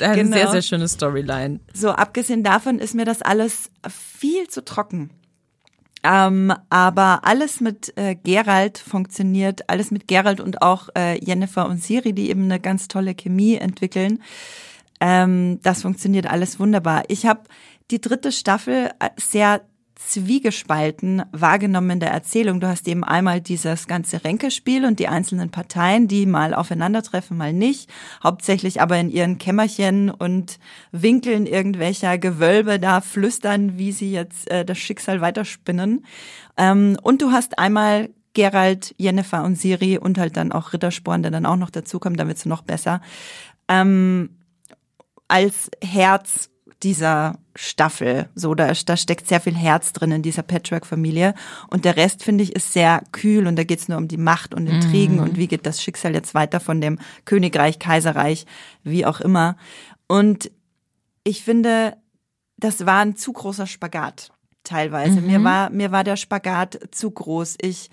[0.00, 0.36] Eine Genau.
[0.36, 1.60] sehr, sehr schöne Storyline.
[1.72, 5.10] So, abgesehen davon ist mir das alles viel zu trocken.
[6.04, 11.82] Ähm, aber alles mit äh, Gerald funktioniert, alles mit Gerald und auch äh, Jennifer und
[11.82, 14.22] Siri, die eben eine ganz tolle Chemie entwickeln.
[15.00, 17.04] Ähm, das funktioniert alles wunderbar.
[17.08, 17.42] Ich habe
[17.90, 19.62] die dritte Staffel äh, sehr
[20.08, 22.60] zwiegespalten wahrgenommen in der Erzählung.
[22.60, 27.52] Du hast eben einmal dieses ganze Ränkespiel und die einzelnen Parteien, die mal aufeinandertreffen, mal
[27.52, 27.90] nicht.
[28.22, 30.58] Hauptsächlich aber in ihren Kämmerchen und
[30.92, 36.04] Winkeln irgendwelcher Gewölbe da flüstern, wie sie jetzt äh, das Schicksal weiterspinnen.
[36.56, 41.30] Ähm, und du hast einmal Gerald, Jennifer und Siri und halt dann auch Rittersporn, der
[41.30, 43.00] dann auch noch dazukommt, damit es noch besser.
[43.68, 44.30] Ähm,
[45.28, 46.50] als Herz
[46.82, 48.28] dieser Staffel.
[48.34, 51.34] So, da, da steckt sehr viel Herz drin in dieser Patchwork-Familie.
[51.68, 54.16] Und der Rest, finde ich, ist sehr kühl und da geht es nur um die
[54.16, 58.46] Macht und Intrigen und wie geht das Schicksal jetzt weiter von dem Königreich, Kaiserreich,
[58.82, 59.56] wie auch immer.
[60.08, 60.50] Und
[61.24, 61.96] ich finde,
[62.56, 64.32] das war ein zu großer Spagat
[64.64, 65.20] teilweise.
[65.20, 67.56] Mir war mir war der Spagat zu groß.
[67.60, 67.90] Ich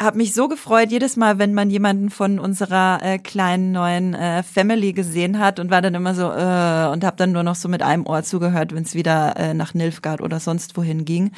[0.00, 4.42] habe mich so gefreut jedes Mal, wenn man jemanden von unserer äh, kleinen neuen äh,
[4.42, 7.68] Family gesehen hat und war dann immer so äh, und habe dann nur noch so
[7.68, 11.32] mit einem Ohr zugehört, wenn es wieder äh, nach Nilfgaard oder sonst wohin ging.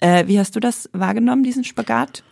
[0.00, 2.22] Äh, wie hast du das wahrgenommen, diesen Spagat?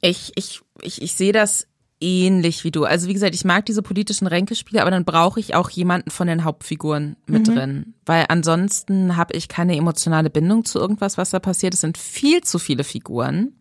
[0.00, 1.66] Ich, ich, ich, ich sehe das
[2.00, 2.84] ähnlich wie du.
[2.84, 6.26] Also wie gesagt, ich mag diese politischen Ränkespiele, aber dann brauche ich auch jemanden von
[6.26, 11.38] den Hauptfiguren mit drin, weil ansonsten habe ich keine emotionale Bindung zu irgendwas, was da
[11.38, 11.74] passiert.
[11.74, 13.54] Es sind viel zu viele Figuren,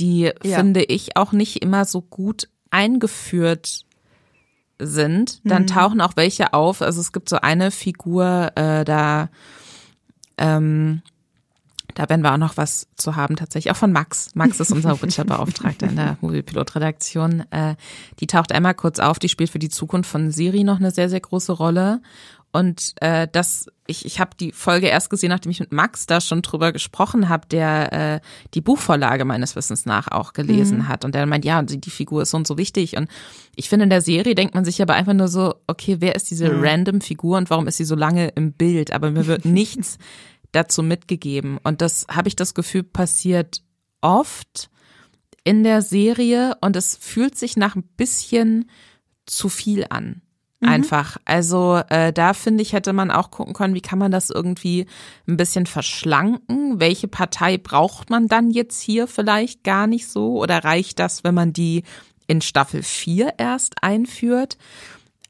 [0.00, 0.56] die Ja.
[0.58, 3.84] finde ich auch nicht immer so gut eingeführt
[4.78, 5.40] sind.
[5.44, 6.80] Dann tauchen auch welche auf.
[6.82, 9.28] Also es gibt so eine Figur, äh, da
[10.38, 11.02] ähm,
[11.94, 13.72] da werden wir auch noch was zu haben, tatsächlich.
[13.72, 14.30] Auch von Max.
[14.34, 17.44] Max ist unser Witcher-Beauftragter in der Moviepilot-Redaktion.
[17.50, 17.74] Äh,
[18.20, 21.08] die taucht einmal kurz auf, die spielt für die Zukunft von Siri noch eine sehr,
[21.10, 22.00] sehr große Rolle.
[22.52, 26.20] Und äh, das, ich, ich habe die Folge erst gesehen, nachdem ich mit Max da
[26.20, 28.20] schon drüber gesprochen habe, der äh,
[28.54, 31.04] die Buchvorlage meines Wissens nach auch gelesen hat.
[31.04, 32.96] Und der meint, ja, die, die Figur ist so und so wichtig.
[32.96, 33.08] Und
[33.54, 36.30] ich finde, in der Serie denkt man sich aber einfach nur so, okay, wer ist
[36.30, 38.92] diese random Figur und warum ist sie so lange im Bild?
[38.92, 39.98] Aber mir wird nichts
[40.50, 41.58] dazu mitgegeben.
[41.62, 43.62] Und das habe ich das Gefühl, passiert
[44.00, 44.70] oft
[45.44, 48.68] in der Serie und es fühlt sich nach ein bisschen
[49.26, 50.22] zu viel an.
[50.62, 51.16] Einfach.
[51.24, 54.86] Also äh, da finde ich, hätte man auch gucken können, wie kann man das irgendwie
[55.26, 56.80] ein bisschen verschlanken?
[56.80, 60.38] Welche Partei braucht man dann jetzt hier vielleicht gar nicht so?
[60.38, 61.84] Oder reicht das, wenn man die
[62.26, 64.58] in Staffel 4 erst einführt?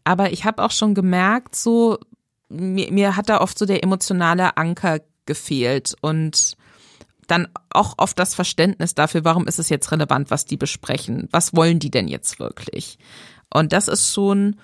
[0.02, 1.98] Aber ich habe auch schon gemerkt, so
[2.48, 6.56] mir, mir hat da oft so der emotionale Anker gefehlt und
[7.28, 11.28] dann auch oft das Verständnis dafür, warum ist es jetzt relevant, was die besprechen?
[11.30, 12.98] Was wollen die denn jetzt wirklich?
[13.54, 14.56] Und das ist schon,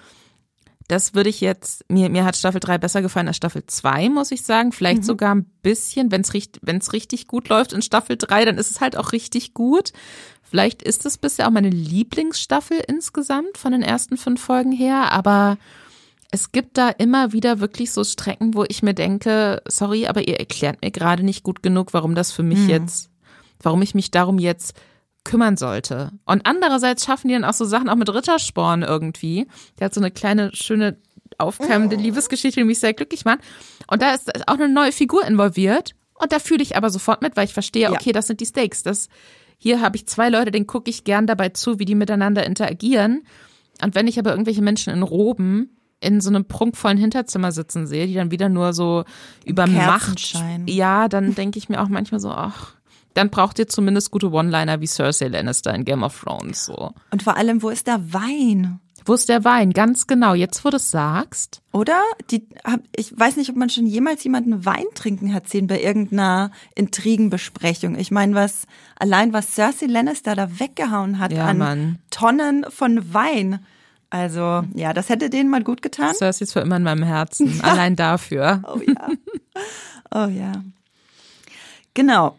[0.89, 4.31] das würde ich jetzt, mir, mir hat Staffel 3 besser gefallen als Staffel 2, muss
[4.31, 4.73] ich sagen.
[4.73, 8.59] Vielleicht sogar ein bisschen, wenn es richtig, wenn's richtig gut läuft in Staffel 3, dann
[8.59, 9.93] ist es halt auch richtig gut.
[10.43, 15.59] Vielleicht ist es bisher auch meine Lieblingsstaffel insgesamt von den ersten fünf Folgen her, aber
[16.31, 20.39] es gibt da immer wieder wirklich so Strecken, wo ich mir denke, sorry, aber ihr
[20.39, 23.11] erklärt mir gerade nicht gut genug, warum das für mich jetzt,
[23.61, 24.75] warum ich mich darum jetzt
[25.27, 26.13] kümmern sollte.
[26.25, 29.47] Und andererseits schaffen die dann auch so Sachen auch mit Rittersporn irgendwie.
[29.79, 30.97] Der hat so eine kleine, schöne,
[31.39, 33.41] aufkeimende Liebesgeschichte, die mich sehr glücklich macht.
[33.89, 35.95] Und da ist auch eine neue Figur involviert.
[36.15, 37.93] Und da fühle ich aber sofort mit, weil ich verstehe, Ja.
[37.93, 38.83] okay, das sind die Stakes.
[38.83, 39.09] Das,
[39.59, 43.25] hier habe ich zwei Leute, denen gucke ich gern dabei zu, wie die miteinander interagieren.
[43.83, 48.07] Und wenn ich aber irgendwelche Menschen in Roben in so einem prunkvollen Hinterzimmer sitzen sehe,
[48.07, 49.05] die dann wieder nur so
[49.45, 50.35] über Macht,
[50.67, 52.76] ja, dann denke ich mir auch manchmal so, ach,
[53.17, 56.93] dann braucht ihr zumindest gute One-Liner wie Cersei Lannister in Game of Thrones, so.
[57.11, 58.81] Und vor allem, wo ist der Wein?
[59.07, 59.73] Wo ist der Wein?
[59.73, 60.35] Ganz genau.
[60.35, 61.63] Jetzt, wo du es sagst.
[61.73, 62.03] Oder?
[62.33, 62.49] Die,
[62.97, 67.97] ich weiß nicht, ob man schon jemals jemanden Wein trinken hat sehen bei irgendeiner Intrigenbesprechung.
[67.97, 68.67] Ich meine, was,
[68.99, 71.99] allein was Cersei Lannister da weggehauen hat ja, an Mann.
[72.11, 73.65] Tonnen von Wein.
[74.11, 76.15] Also, ja, das hätte denen mal gut getan.
[76.15, 77.61] Cersei ist für immer in meinem Herzen.
[77.63, 78.63] Allein dafür.
[78.67, 79.09] Oh ja.
[80.13, 80.53] Oh ja.
[81.95, 82.37] Genau.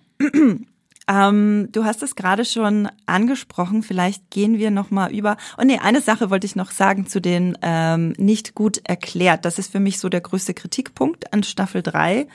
[1.10, 3.82] Ähm, du hast es gerade schon angesprochen.
[3.82, 5.38] Vielleicht gehen wir noch mal über.
[5.56, 9.46] Und oh nee, eine Sache wollte ich noch sagen zu den ähm, nicht gut erklärt.
[9.46, 12.28] Das ist für mich so der größte Kritikpunkt an Staffel 3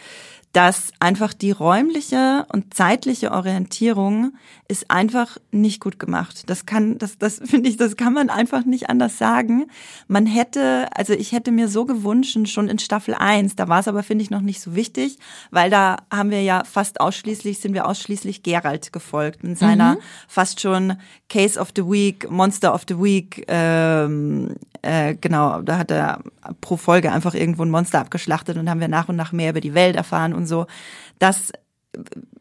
[0.53, 4.35] dass einfach die räumliche und zeitliche Orientierung
[4.69, 6.45] ist einfach nicht gut gemacht.
[6.47, 9.67] Das kann, das, das finde ich, das kann man einfach nicht anders sagen.
[10.09, 13.89] Man hätte, also ich hätte mir so gewünscht, schon in Staffel 1, da war es
[13.89, 15.19] aber, finde ich, noch nicht so wichtig,
[15.51, 19.99] weil da haben wir ja fast ausschließlich, sind wir ausschließlich Geralt gefolgt mit seiner mhm.
[20.29, 20.97] fast schon
[21.29, 26.23] Case of the Week, Monster of the Week, ähm, äh, genau, da hat er
[26.61, 29.61] pro Folge einfach irgendwo ein Monster abgeschlachtet und haben wir nach und nach mehr über
[29.61, 30.67] die Welt erfahren und so.
[31.19, 31.53] Das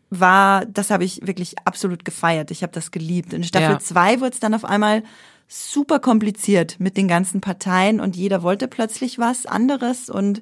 [0.10, 2.52] war, das habe ich wirklich absolut gefeiert.
[2.52, 3.34] Ich habe das geliebt.
[3.34, 4.20] In Staffel 2 ja.
[4.20, 5.04] wurde es dann auf einmal
[5.48, 10.42] super kompliziert mit den ganzen Parteien und jeder wollte plötzlich was anderes und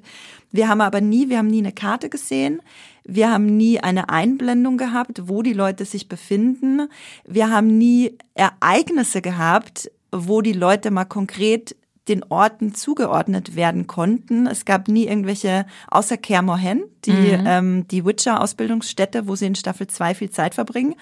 [0.52, 2.62] wir haben aber nie, wir haben nie eine Karte gesehen.
[3.04, 6.88] Wir haben nie eine Einblendung gehabt, wo die Leute sich befinden.
[7.24, 11.76] Wir haben nie Ereignisse gehabt, wo die Leute mal konkret
[12.10, 14.46] den Orten zugeordnet werden konnten.
[14.46, 17.44] Es gab nie irgendwelche, außer Kermohen, die, mhm.
[17.46, 20.94] ähm, die Witcher-Ausbildungsstätte, wo sie in Staffel 2 viel Zeit verbringen.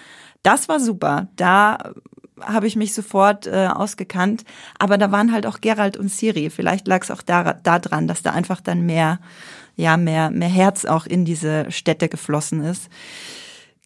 [0.43, 1.27] Das war super.
[1.35, 1.93] Da
[2.41, 4.43] habe ich mich sofort äh, ausgekannt.
[4.77, 6.49] Aber da waren halt auch Gerald und Siri.
[6.49, 9.19] Vielleicht lag es auch da, da dran, dass da einfach dann mehr,
[9.75, 12.89] ja, mehr, mehr Herz auch in diese Städte geflossen ist.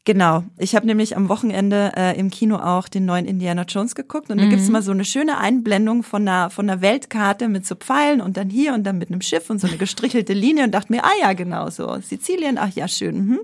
[0.06, 0.44] Genau.
[0.58, 4.38] Ich habe nämlich am Wochenende äh, im Kino auch den neuen Indiana Jones geguckt und
[4.38, 4.42] mhm.
[4.42, 8.20] da gibt's mal so eine schöne Einblendung von einer, von einer Weltkarte mit so Pfeilen
[8.20, 10.92] und dann hier und dann mit einem Schiff und so eine gestrichelte Linie und dachte
[10.92, 11.98] mir, ah ja, genau so.
[12.02, 13.28] Sizilien, ach ja, schön.
[13.28, 13.40] Mhm.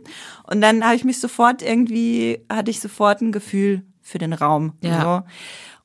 [0.48, 4.74] Und dann habe ich mich sofort irgendwie, hatte ich sofort ein Gefühl für den Raum.
[4.82, 5.24] Ja.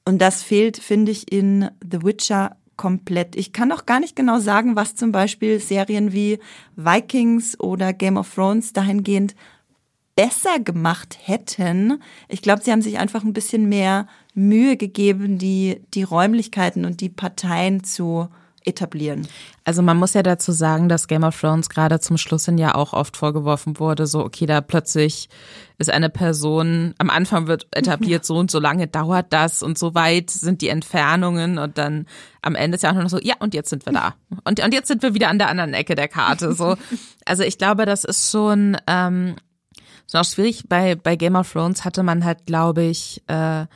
[0.04, 0.10] So.
[0.10, 3.36] Und das fehlt, finde ich, in The Witcher komplett.
[3.36, 6.40] Ich kann auch gar nicht genau sagen, was zum Beispiel Serien wie
[6.74, 9.36] Vikings oder Game of Thrones dahingehend
[10.16, 12.02] besser gemacht hätten.
[12.28, 17.00] Ich glaube, sie haben sich einfach ein bisschen mehr Mühe gegeben, die, die Räumlichkeiten und
[17.00, 18.28] die Parteien zu
[18.66, 19.28] etablieren.
[19.64, 22.74] Also man muss ja dazu sagen, dass Game of Thrones gerade zum Schluss hin ja
[22.74, 25.28] auch oft vorgeworfen wurde, so okay, da plötzlich
[25.78, 29.94] ist eine Person, am Anfang wird etabliert, so und so lange dauert das und so
[29.94, 32.06] weit sind die Entfernungen und dann
[32.42, 34.72] am Ende ist ja auch noch so, ja und jetzt sind wir da und, und
[34.72, 36.54] jetzt sind wir wieder an der anderen Ecke der Karte.
[36.54, 36.76] So,
[37.26, 39.36] also ich glaube, das ist schon ähm,
[40.06, 40.64] ist auch schwierig.
[40.68, 43.66] Bei, bei Game of Thrones hatte man halt, glaube ich, äh,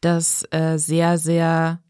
[0.00, 1.80] das äh, sehr, sehr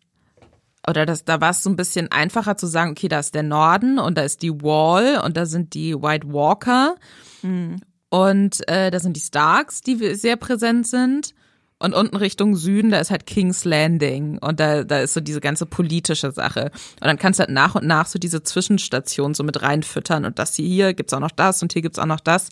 [0.87, 3.43] oder das, da war es so ein bisschen einfacher zu sagen, okay, da ist der
[3.43, 6.97] Norden und da ist die Wall und da sind die White Walker
[7.43, 7.77] mhm.
[8.11, 11.35] und äh, da sind die Starks, die sehr präsent sind.
[11.81, 15.41] Und unten Richtung Süden, da ist halt King's Landing und da, da ist so diese
[15.41, 16.71] ganze politische Sache.
[17.01, 20.39] Und dann kannst du halt nach und nach so diese Zwischenstationen so mit reinfüttern und
[20.39, 22.49] das hier gibt's auch noch das und hier gibt's auch noch das.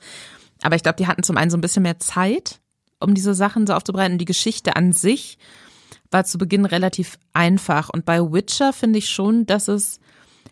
[0.62, 2.60] Aber ich glaube, die hatten zum einen so ein bisschen mehr Zeit,
[3.00, 4.18] um diese Sachen so aufzubereiten.
[4.18, 5.38] Die Geschichte an sich
[6.10, 7.88] war zu Beginn relativ einfach.
[7.88, 9.98] Und bei Witcher finde ich schon, dass es,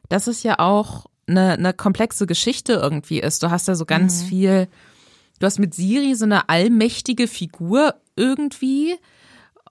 [0.08, 3.42] dass es ja auch eine, eine komplexe Geschichte irgendwie ist.
[3.42, 4.26] Du hast ja so ganz mhm.
[4.26, 4.68] viel,
[5.38, 8.96] du hast mit Siri so eine allmächtige Figur irgendwie,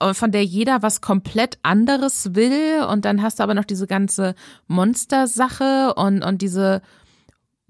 [0.00, 2.84] äh, von der jeder was komplett anderes will.
[2.88, 4.34] Und dann hast du aber noch diese ganze
[4.68, 6.82] Monstersache und, und diese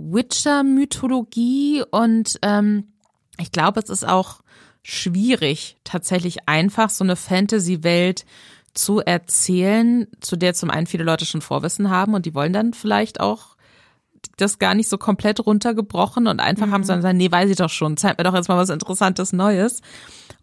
[0.01, 2.93] Witcher-Mythologie und ähm,
[3.39, 4.41] ich glaube, es ist auch
[4.83, 8.25] schwierig, tatsächlich einfach so eine Fantasy-Welt
[8.73, 12.73] zu erzählen, zu der zum einen viele Leute schon Vorwissen haben und die wollen dann
[12.73, 13.57] vielleicht auch
[14.37, 16.73] das gar nicht so komplett runtergebrochen und einfach mhm.
[16.73, 18.71] haben sie dann gesagt, nee, weiß ich doch schon, zeig mir doch jetzt mal was
[18.71, 19.83] Interessantes Neues.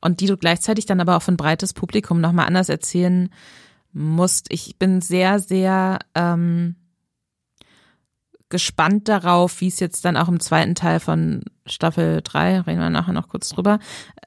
[0.01, 3.29] Und die du gleichzeitig dann aber auch für ein breites Publikum nochmal anders erzählen
[3.93, 4.47] musst.
[4.49, 6.75] Ich bin sehr, sehr ähm,
[8.49, 12.89] gespannt darauf, wie es jetzt dann auch im zweiten Teil von Staffel 3, reden wir
[12.89, 13.79] nachher noch kurz drüber,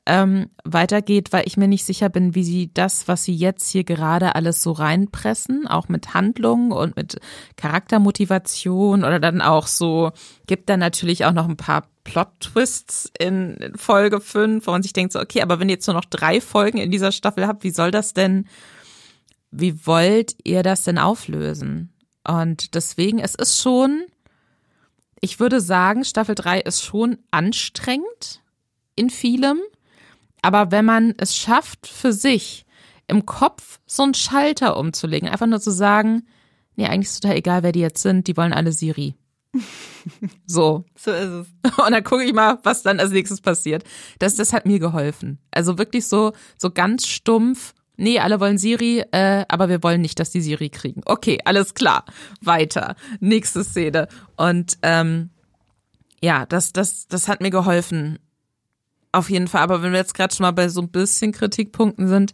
[0.05, 3.85] ähm, weitergeht, weil ich mir nicht sicher bin, wie sie das, was sie jetzt hier
[3.85, 7.19] gerade alles so reinpressen, auch mit Handlungen und mit
[7.57, 10.13] Charaktermotivation oder dann auch so,
[10.47, 15.13] gibt dann natürlich auch noch ein paar Plot-Twists in Folge 5, wo man sich denkt
[15.13, 17.71] so, okay, aber wenn ihr jetzt nur noch drei Folgen in dieser Staffel habt, wie
[17.71, 18.47] soll das denn
[19.51, 21.93] wie wollt ihr das denn auflösen?
[22.27, 24.05] Und deswegen, es ist schon,
[25.21, 28.43] ich würde sagen, Staffel 3 ist schon anstrengend
[28.97, 29.59] in vielem.
[30.43, 32.65] Aber wenn man es schafft, für sich
[33.07, 36.27] im Kopf so einen Schalter umzulegen, einfach nur zu sagen,
[36.77, 39.15] nee, eigentlich ist total egal, wer die jetzt sind, die wollen alle Siri.
[40.47, 40.87] So.
[40.97, 41.47] So ist es.
[41.79, 43.85] Und dann gucke ich mal, was dann als nächstes passiert.
[44.19, 45.39] Das, das hat mir geholfen.
[45.51, 47.75] Also wirklich so, so ganz stumpf.
[48.01, 51.03] Nee, alle wollen Siri, äh, aber wir wollen nicht, dass die Siri kriegen.
[51.05, 52.07] Okay, alles klar.
[52.41, 52.97] Weiter.
[53.21, 54.09] Nächste Szene.
[54.37, 55.29] Und ähm,
[56.23, 58.19] ja, das, das, das hat mir geholfen.
[59.13, 59.61] Auf jeden Fall.
[59.61, 62.33] Aber wenn wir jetzt gerade schon mal bei so ein bisschen Kritikpunkten sind,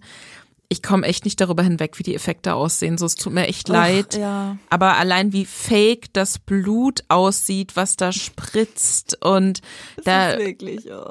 [0.69, 2.97] ich komme echt nicht darüber hinweg, wie die Effekte aussehen.
[2.97, 4.17] So, es tut mir echt leid.
[4.17, 4.59] Ja.
[4.71, 9.63] Aber allein wie fake das Blut aussieht, was da spritzt und
[10.05, 11.11] da Das ist wirklich, oh.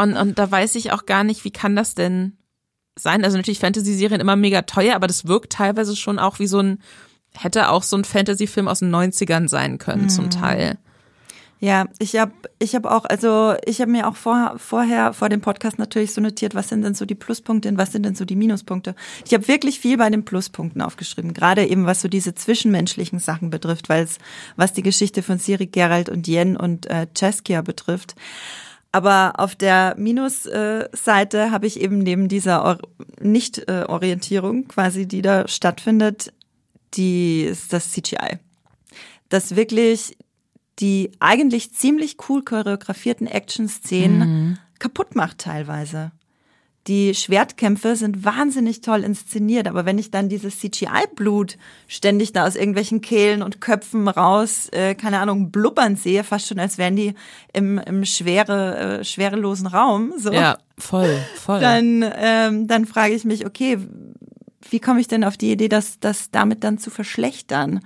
[0.00, 2.38] und, und da weiß ich auch gar nicht, wie kann das denn
[3.00, 3.24] sein?
[3.24, 6.80] Also natürlich Fantasy-Serien immer mega teuer, aber das wirkt teilweise schon auch wie so ein,
[7.36, 10.08] hätte auch so ein Fantasy-Film aus den 90ern sein können, Mhm.
[10.08, 10.78] zum Teil.
[11.60, 12.30] Ja, ich habe
[12.60, 16.20] ich hab auch, also ich habe mir auch vor, vorher vor dem Podcast natürlich so
[16.20, 18.94] notiert, was sind denn so die Pluspunkte und was sind denn so die Minuspunkte.
[19.26, 23.50] Ich habe wirklich viel bei den Pluspunkten aufgeschrieben, gerade eben was so diese zwischenmenschlichen Sachen
[23.50, 24.18] betrifft, weil es
[24.54, 28.14] was die Geschichte von Siri, Geralt und Yen und äh, Cheskia betrifft.
[28.90, 32.78] Aber auf der Minusseite habe ich eben neben dieser Or
[33.20, 36.32] Nicht-Orientierung quasi, die da stattfindet,
[36.94, 38.38] die ist das CGI.
[39.28, 40.16] Das wirklich
[40.78, 46.12] die eigentlich ziemlich cool choreografierten Action-Szenen kaputt macht teilweise.
[46.88, 52.56] Die Schwertkämpfe sind wahnsinnig toll inszeniert, aber wenn ich dann dieses CGI-Blut ständig da aus
[52.56, 57.14] irgendwelchen Kehlen und Köpfen raus, äh, keine Ahnung, blubbern sehe, fast schon als wären die
[57.52, 61.60] im, im schwere, äh, schwerelosen Raum, so, Ja, voll, voll.
[61.60, 63.78] dann, ähm, dann frage ich mich, okay,
[64.70, 67.80] wie komme ich denn auf die Idee, das, das damit dann zu verschlechtern?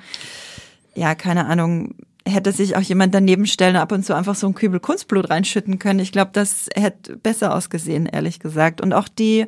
[0.94, 1.94] Ja, keine Ahnung.
[2.32, 5.30] Hätte sich auch jemand daneben stellen und ab und zu einfach so ein Kübel Kunstblut
[5.30, 6.00] reinschütten können.
[6.00, 8.80] Ich glaube, das hätte besser ausgesehen, ehrlich gesagt.
[8.80, 9.46] Und auch die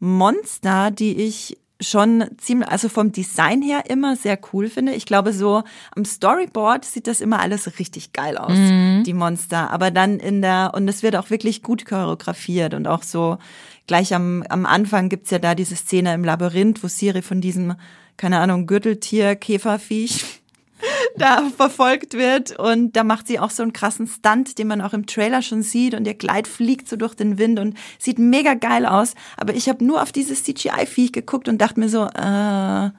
[0.00, 4.92] Monster, die ich schon ziemlich, also vom Design her immer sehr cool finde.
[4.92, 5.62] Ich glaube, so
[5.94, 8.56] am Storyboard sieht das immer alles richtig geil aus,
[9.04, 9.70] die Monster.
[9.70, 13.38] Aber dann in der, und es wird auch wirklich gut choreografiert und auch so
[13.86, 17.74] gleich am, am Anfang gibt's ja da diese Szene im Labyrinth, wo Siri von diesem,
[18.16, 20.42] keine Ahnung, Gürteltier, Käferviech
[21.16, 24.92] da verfolgt wird und da macht sie auch so einen krassen Stunt, den man auch
[24.92, 28.54] im Trailer schon sieht und ihr Kleid fliegt so durch den Wind und sieht mega
[28.54, 32.90] geil aus, aber ich habe nur auf dieses CGI-Viech geguckt und dachte mir so, äh,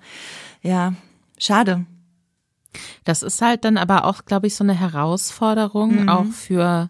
[0.67, 0.93] ja,
[1.37, 1.85] schade.
[3.03, 6.09] Das ist halt dann aber auch, glaube ich, so eine Herausforderung Mhm.
[6.09, 6.89] auch für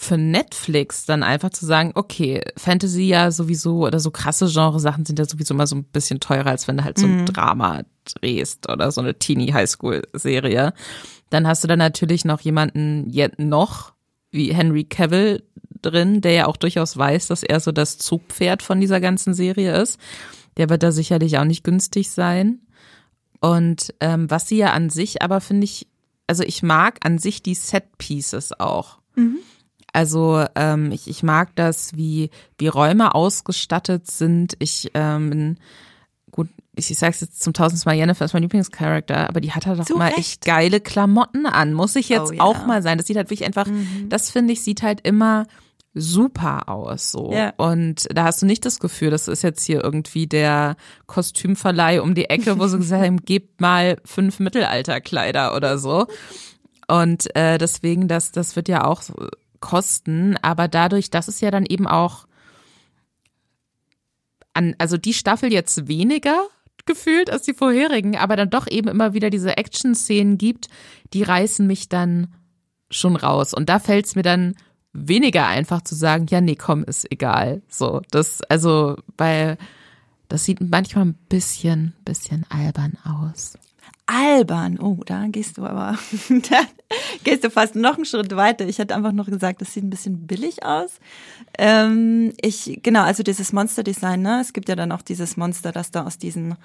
[0.00, 5.18] für Netflix dann einfach zu sagen, okay, Fantasy ja sowieso oder so krasse Genre-Sachen sind
[5.18, 7.18] ja sowieso immer so ein bisschen teurer, als wenn du halt so Mhm.
[7.18, 10.72] ein Drama drehst oder so eine Teenie-Highschool-Serie.
[11.30, 13.92] Dann hast du dann natürlich noch jemanden jetzt noch
[14.30, 15.42] wie Henry Cavill
[15.82, 19.76] drin, der ja auch durchaus weiß, dass er so das Zugpferd von dieser ganzen Serie
[19.80, 19.98] ist.
[20.58, 22.60] Der wird da sicherlich auch nicht günstig sein.
[23.40, 25.88] Und ähm, was sie ja an sich, aber finde ich,
[26.28, 28.98] also ich mag an sich die Set-Pieces auch.
[29.98, 34.54] Also ähm, ich, ich mag das, wie, wie Räume ausgestattet sind.
[34.60, 35.58] Ich ähm, bin-
[36.30, 39.66] gut, ich, ich sag's jetzt zum tausendsten Mal, Jennifer ist mein Lieblingscharakter, aber die hat
[39.66, 40.18] halt auch Recht.
[40.18, 41.72] echt geile Klamotten an.
[41.74, 42.42] Muss ich jetzt Oh ja.
[42.42, 42.96] auch mal sein.
[42.96, 43.66] Das sieht halt wirklich einfach,
[44.08, 45.46] das finde ich, sieht halt immer
[45.94, 47.32] super aus so.
[47.32, 47.54] Ja.
[47.56, 50.76] Und da hast du nicht das Gefühl, das ist jetzt hier irgendwie der
[51.06, 56.06] Kostümverleih um die Ecke, wo sie gesagt haben, gebt mal fünf Mittelalterkleider oder so.
[56.86, 59.02] Und äh, deswegen, das, das wird ja auch
[59.60, 62.26] kosten, aber dadurch, dass es ja dann eben auch
[64.54, 66.46] an, also die Staffel jetzt weniger
[66.86, 70.68] gefühlt als die vorherigen, aber dann doch eben immer wieder diese Action-Szenen gibt,
[71.12, 72.34] die reißen mich dann
[72.90, 73.54] schon raus.
[73.54, 74.54] Und da fällt es mir dann
[74.92, 77.62] weniger einfach zu sagen, ja, nee, komm, ist egal.
[77.68, 79.58] So, das, also, weil
[80.28, 83.58] das sieht manchmal ein bisschen, bisschen albern aus.
[84.06, 85.98] Albern, oh, da gehst du aber,
[87.24, 88.66] gehst du fast noch einen Schritt weiter.
[88.66, 90.98] Ich hätte einfach noch gesagt, das sieht ein bisschen billig aus.
[91.56, 94.40] Ähm, ich, genau, also dieses Monster-Design, ne?
[94.40, 96.56] Es gibt ja dann auch dieses Monster, das da aus diesen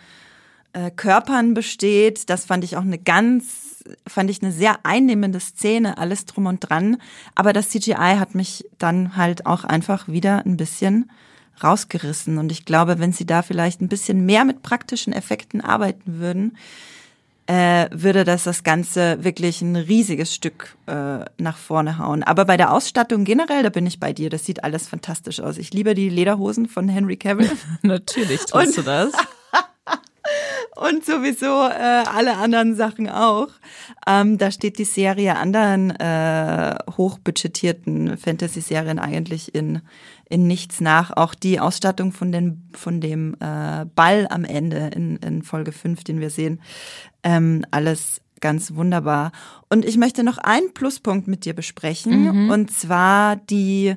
[0.73, 2.29] äh, Körpern besteht.
[2.29, 6.59] Das fand ich auch eine ganz, fand ich eine sehr einnehmende Szene, alles drum und
[6.59, 6.97] dran.
[7.35, 11.11] Aber das CGI hat mich dann halt auch einfach wieder ein bisschen
[11.61, 12.37] rausgerissen.
[12.37, 16.57] Und ich glaube, wenn sie da vielleicht ein bisschen mehr mit praktischen Effekten arbeiten würden,
[17.47, 22.23] äh, würde das das Ganze wirklich ein riesiges Stück äh, nach vorne hauen.
[22.23, 24.29] Aber bei der Ausstattung generell, da bin ich bei dir.
[24.29, 25.57] Das sieht alles fantastisch aus.
[25.57, 27.51] Ich liebe die Lederhosen von Henry Cavill.
[27.81, 29.11] Natürlich tust Und- du das.
[30.75, 33.49] und sowieso äh, alle anderen Sachen auch.
[34.07, 39.81] Ähm, da steht die Serie anderen äh, hochbudgetierten Fantasy-Serien eigentlich in,
[40.33, 41.15] in nichts nach.
[41.15, 46.03] Auch die Ausstattung von, den, von dem äh, Ball am Ende in, in Folge 5,
[46.03, 46.59] den wir sehen,
[47.21, 49.31] ähm, alles ganz wunderbar.
[49.69, 52.49] Und ich möchte noch einen Pluspunkt mit dir besprechen, mhm.
[52.49, 53.95] und zwar die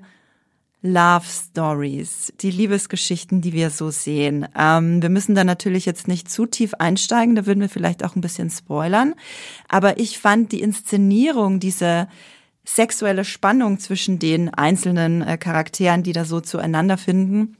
[0.83, 4.47] Love Stories, die Liebesgeschichten, die wir so sehen.
[4.57, 8.15] Ähm, wir müssen da natürlich jetzt nicht zu tief einsteigen, da würden wir vielleicht auch
[8.15, 9.15] ein bisschen spoilern.
[9.69, 12.09] Aber ich fand die Inszenierung, diese
[12.67, 17.57] sexuelle Spannung zwischen den einzelnen äh, Charakteren, die da so zueinander finden,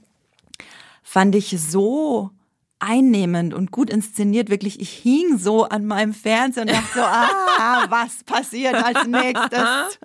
[1.01, 2.31] fand ich so
[2.79, 4.49] einnehmend und gut inszeniert.
[4.49, 9.99] Wirklich, ich hing so an meinem Fernseher und dachte so, ah, was passiert als nächstes?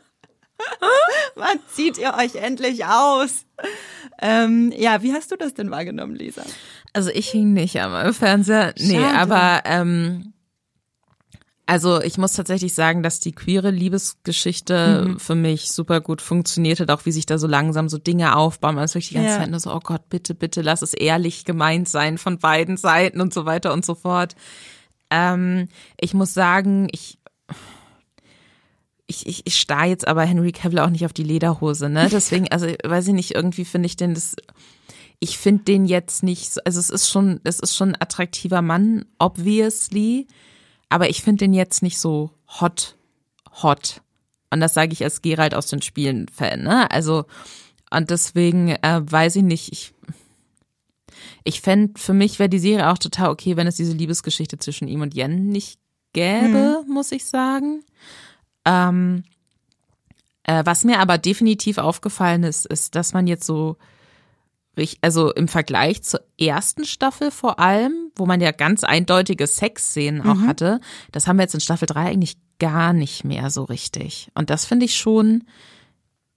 [1.34, 3.46] Wann zieht ihr euch endlich aus?
[4.20, 6.42] Ähm, ja, wie hast du das denn wahrgenommen, Lisa?
[6.92, 8.72] Also ich hing nicht an meinem Fernseher.
[8.78, 9.18] Nee, Schade.
[9.18, 10.31] aber ähm,
[11.72, 15.18] also ich muss tatsächlich sagen, dass die queere Liebesgeschichte mhm.
[15.18, 18.74] für mich super gut funktioniert hat, auch wie sich da so langsam so Dinge aufbauen.
[18.74, 19.38] Man ist wirklich die ganze ja.
[19.38, 23.22] Zeit nur so, oh Gott, bitte, bitte, lass es ehrlich gemeint sein von beiden Seiten
[23.22, 24.36] und so weiter und so fort.
[25.08, 25.68] Ähm,
[25.98, 27.16] ich muss sagen, ich
[29.06, 32.06] ich, ich, ich starr jetzt aber Henry Cavill auch nicht auf die Lederhose, ne?
[32.12, 34.36] Deswegen, also weiß ich nicht, irgendwie finde ich den das.
[35.20, 39.06] Ich finde den jetzt nicht, also es ist schon, es ist schon ein attraktiver Mann,
[39.18, 40.26] obviously,
[40.93, 42.30] aber ich finde den jetzt nicht so
[42.61, 42.97] hot,
[43.62, 44.03] hot.
[44.51, 46.90] Und das sage ich als Gerald aus den Spielen-Fan, ne?
[46.90, 47.24] Also,
[47.90, 49.95] und deswegen äh, weiß ich nicht, ich,
[51.45, 54.88] ich fände, für mich wäre die Serie auch total okay, wenn es diese Liebesgeschichte zwischen
[54.88, 55.80] ihm und Jen nicht
[56.12, 56.93] gäbe, hm.
[56.93, 57.82] muss ich sagen.
[58.66, 59.24] Ähm,
[60.45, 63.76] äh, was mir aber definitiv aufgefallen ist, ist, dass man jetzt so,
[65.00, 70.36] also im Vergleich zur ersten Staffel vor allem, wo man ja ganz eindeutige Sexszenen auch
[70.36, 70.46] mhm.
[70.46, 74.30] hatte, das haben wir jetzt in Staffel 3 eigentlich gar nicht mehr so richtig.
[74.34, 75.44] Und das finde ich schon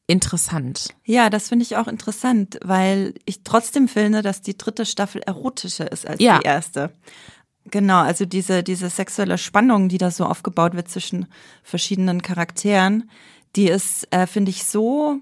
[0.07, 0.89] interessant.
[1.03, 5.91] Ja, das finde ich auch interessant, weil ich trotzdem finde, dass die dritte Staffel erotischer
[5.91, 6.39] ist als ja.
[6.39, 6.91] die erste.
[7.71, 11.25] Genau, also diese, diese sexuelle Spannung, die da so aufgebaut wird zwischen
[11.63, 13.09] verschiedenen Charakteren,
[13.55, 15.19] die ist, äh, finde ich, so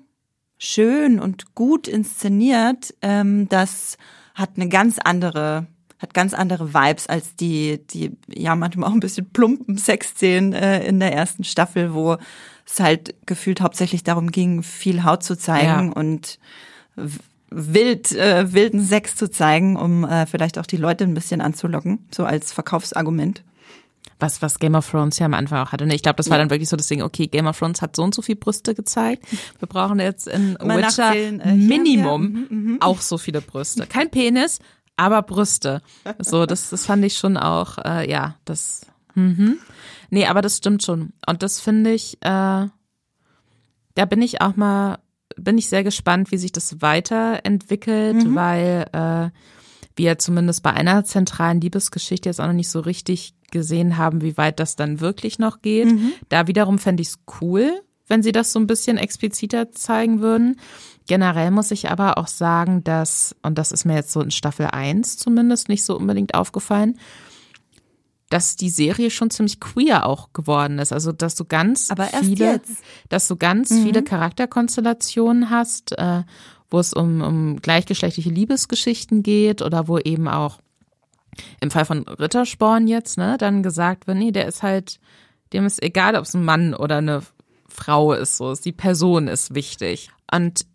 [0.64, 3.98] schön und gut inszeniert, ähm, das
[4.34, 5.68] hat eine ganz andere,
[6.00, 10.86] hat ganz andere Vibes als die, die ja manchmal auch ein bisschen plumpen Sexszenen äh,
[10.88, 12.18] in der ersten Staffel, wo
[12.66, 15.94] es halt gefühlt hauptsächlich darum ging, viel Haut zu zeigen ja.
[15.94, 16.40] und
[17.50, 22.08] wild, äh, wilden Sex zu zeigen, um äh, vielleicht auch die Leute ein bisschen anzulocken,
[22.10, 23.44] so als Verkaufsargument.
[24.20, 25.86] Was, was Game of Thrones ja am Anfang auch hatte.
[25.86, 25.96] Ne?
[25.96, 26.44] Ich glaube, das war ja.
[26.44, 28.74] dann wirklich so das Ding, okay, Game of Thrones hat so und so viel Brüste
[28.74, 29.26] gezeigt.
[29.60, 32.82] Wir brauchen jetzt in Mal Witcher äh, Minimum ja, mhm, mhm.
[32.82, 33.86] auch so viele Brüste.
[33.88, 34.60] Kein Penis,
[34.96, 35.82] aber Brüste.
[36.20, 38.86] So, das, das fand ich schon auch, äh, ja, das.
[39.16, 39.58] Mhm.
[40.10, 41.14] Nee, aber das stimmt schon.
[41.28, 42.68] Und das finde ich, äh,
[43.96, 45.00] da bin ich auch mal
[45.38, 48.36] bin ich sehr gespannt, wie sich das weiterentwickelt, mhm.
[48.36, 49.30] weil äh,
[49.96, 54.36] wir zumindest bei einer zentralen Liebesgeschichte jetzt auch noch nicht so richtig gesehen haben, wie
[54.36, 55.92] weit das dann wirklich noch geht.
[55.92, 56.12] Mhm.
[56.28, 60.60] Da wiederum fände ich es cool, wenn sie das so ein bisschen expliziter zeigen würden.
[61.08, 64.68] Generell muss ich aber auch sagen, dass, und das ist mir jetzt so in Staffel
[64.68, 67.00] 1 zumindest nicht so unbedingt aufgefallen,
[68.30, 70.92] dass die Serie schon ziemlich queer auch geworden ist.
[70.92, 72.62] Also dass du ganz Aber viele,
[73.10, 73.84] dass du ganz mhm.
[73.84, 76.24] viele Charakterkonstellationen hast, äh,
[76.72, 80.60] wo es um, um gleichgeschlechtliche Liebesgeschichten geht oder wo eben auch
[81.62, 85.00] im Fall von Rittersporn jetzt, ne, dann gesagt wird, nee, der ist halt,
[85.52, 87.22] dem ist egal, ob es ein Mann oder eine
[87.68, 90.10] Frau ist, so die Person ist wichtig.
[90.32, 90.66] Und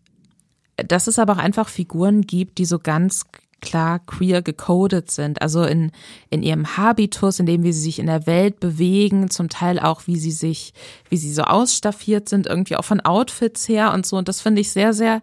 [0.77, 3.25] dass es aber auch einfach Figuren gibt, die so ganz
[3.61, 5.91] klar queer gecodet sind, also in,
[6.31, 10.07] in ihrem Habitus, in dem wie sie sich in der Welt bewegen, zum Teil auch
[10.07, 10.73] wie sie sich,
[11.09, 14.17] wie sie so ausstaffiert sind, irgendwie auch von Outfits her und so.
[14.17, 15.23] Und das finde ich sehr, sehr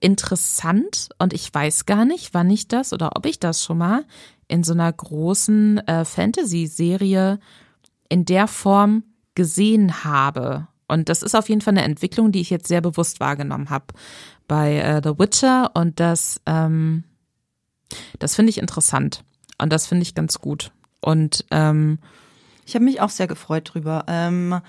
[0.00, 1.10] interessant.
[1.18, 4.04] Und ich weiß gar nicht, wann ich das oder ob ich das schon mal
[4.54, 7.40] in so einer großen äh, Fantasy-Serie
[8.08, 9.02] in der Form
[9.34, 10.68] gesehen habe.
[10.86, 13.86] Und das ist auf jeden Fall eine Entwicklung, die ich jetzt sehr bewusst wahrgenommen habe
[14.46, 17.02] bei äh, The Witcher und das ähm,
[18.18, 19.24] das finde ich interessant
[19.58, 20.70] und das finde ich ganz gut.
[21.00, 21.98] Und ähm,
[22.64, 24.04] ich habe mich auch sehr gefreut drüber.
[24.06, 24.60] Ähm,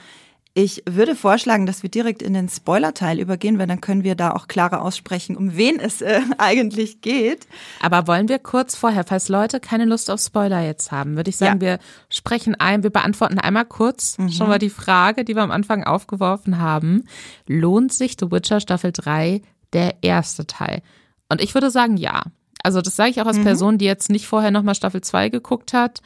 [0.58, 4.32] ich würde vorschlagen, dass wir direkt in den Spoiler-Teil übergehen, weil dann können wir da
[4.32, 7.46] auch klarer aussprechen, um wen es äh, eigentlich geht.
[7.82, 11.36] Aber wollen wir kurz vorher, falls Leute keine Lust auf Spoiler jetzt haben, würde ich
[11.36, 11.68] sagen, ja.
[11.68, 11.80] wir
[12.10, 14.30] sprechen ein, wir beantworten einmal kurz mhm.
[14.30, 17.04] schon mal die Frage, die wir am Anfang aufgeworfen haben.
[17.48, 19.42] Lohnt sich The Witcher Staffel 3
[19.74, 20.82] der erste Teil?
[21.28, 22.24] Und ich würde sagen, ja.
[22.64, 23.44] Also das sage ich auch als Mhm.
[23.44, 26.02] Person, die jetzt nicht vorher nochmal Staffel 2 geguckt hat.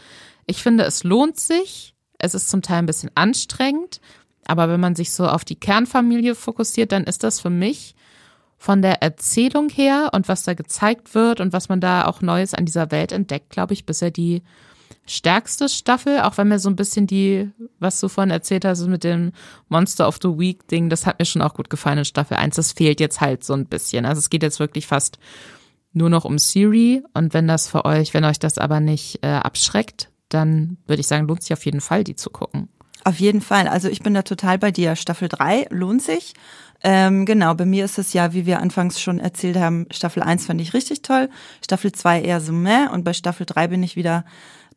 [0.47, 1.93] Ich finde, es lohnt sich.
[2.17, 4.01] Es ist zum Teil ein bisschen anstrengend.
[4.49, 7.95] Aber wenn man sich so auf die Kernfamilie fokussiert, dann ist das für mich
[8.57, 12.53] von der Erzählung her und was da gezeigt wird und was man da auch Neues
[12.53, 14.41] an dieser Welt entdeckt, glaube ich, bisher die
[15.05, 19.03] stärkste Staffel, auch wenn mir so ein bisschen die, was du vorhin erzählt hast, mit
[19.03, 19.31] dem
[19.69, 22.55] Monster of the Week Ding, das hat mir schon auch gut gefallen in Staffel 1.
[22.55, 24.05] Das fehlt jetzt halt so ein bisschen.
[24.05, 25.19] Also es geht jetzt wirklich fast
[25.93, 29.27] nur noch um Siri und wenn das für euch, wenn euch das aber nicht äh,
[29.27, 32.69] abschreckt, dann würde ich sagen, lohnt sich auf jeden Fall, die zu gucken.
[33.03, 33.67] Auf jeden Fall.
[33.67, 34.95] Also ich bin da total bei dir.
[34.95, 36.33] Staffel 3 lohnt sich.
[36.81, 40.45] Ähm, genau, bei mir ist es ja, wie wir anfangs schon erzählt haben, Staffel 1
[40.45, 41.29] fand ich richtig toll,
[41.61, 44.23] Staffel 2 eher so meh und bei Staffel 3 bin ich wieder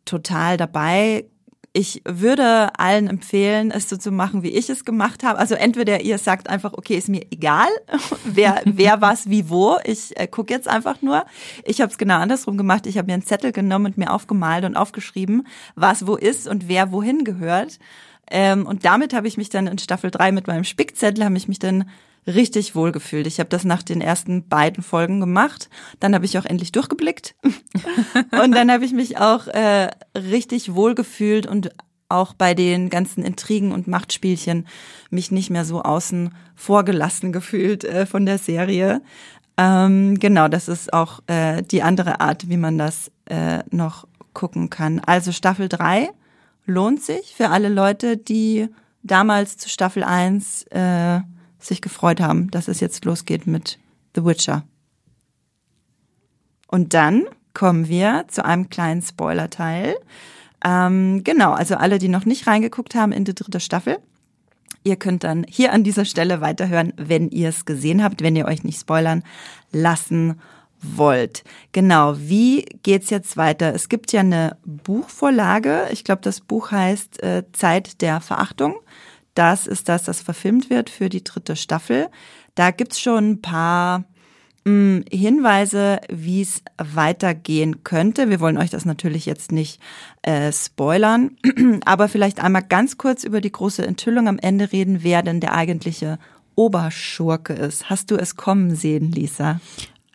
[0.04, 1.26] total dabei.
[1.74, 5.38] Ich würde allen empfehlen, es so zu machen, wie ich es gemacht habe.
[5.38, 7.68] Also entweder ihr sagt einfach, okay, ist mir egal,
[8.24, 9.78] wer, wer was wie wo.
[9.84, 11.24] Ich äh, gucke jetzt einfach nur.
[11.64, 12.86] Ich habe es genau andersrum gemacht.
[12.86, 16.68] Ich habe mir einen Zettel genommen und mir aufgemalt und aufgeschrieben, was wo ist und
[16.68, 17.78] wer wohin gehört.
[18.32, 21.48] Ähm, und damit habe ich mich dann in Staffel 3 mit meinem Spickzettel, habe ich
[21.48, 21.84] mich dann
[22.26, 23.26] richtig wohl gefühlt.
[23.26, 25.68] Ich habe das nach den ersten beiden Folgen gemacht.
[26.00, 27.34] Dann habe ich auch endlich durchgeblickt.
[28.42, 31.74] und dann habe ich mich auch äh, richtig wohl gefühlt und
[32.08, 34.66] auch bei den ganzen Intrigen und Machtspielchen
[35.10, 39.02] mich nicht mehr so außen vor gelassen gefühlt äh, von der Serie.
[39.58, 44.70] Ähm, genau, das ist auch äh, die andere Art, wie man das äh, noch gucken
[44.70, 45.00] kann.
[45.00, 46.10] Also Staffel 3
[46.66, 48.68] lohnt sich für alle Leute, die
[49.02, 51.20] damals zu Staffel 1 äh,
[51.58, 53.78] sich gefreut haben, dass es jetzt losgeht mit
[54.14, 54.64] The Witcher.
[56.68, 59.96] Und dann kommen wir zu einem kleinen Spoilerteil.
[60.64, 63.98] Ähm, genau, also alle, die noch nicht reingeguckt haben in die dritte Staffel,
[64.84, 68.46] ihr könnt dann hier an dieser Stelle weiterhören, wenn ihr es gesehen habt, wenn ihr
[68.46, 69.22] euch nicht spoilern
[69.72, 70.38] lassen wollt.
[71.72, 73.74] Genau, wie geht's jetzt weiter?
[73.74, 75.86] Es gibt ja eine Buchvorlage.
[75.92, 78.74] Ich glaube, das Buch heißt äh, Zeit der Verachtung.
[79.34, 82.08] Das ist das, das verfilmt wird für die dritte Staffel.
[82.54, 84.04] Da gibt's schon ein paar
[84.64, 88.28] mh, Hinweise, wie es weitergehen könnte.
[88.28, 89.80] Wir wollen euch das natürlich jetzt nicht
[90.22, 91.36] äh, spoilern,
[91.84, 95.54] aber vielleicht einmal ganz kurz über die große Enthüllung am Ende reden, wer denn der
[95.54, 96.18] eigentliche
[96.54, 97.88] Oberschurke ist.
[97.88, 99.60] Hast du es kommen sehen, Lisa?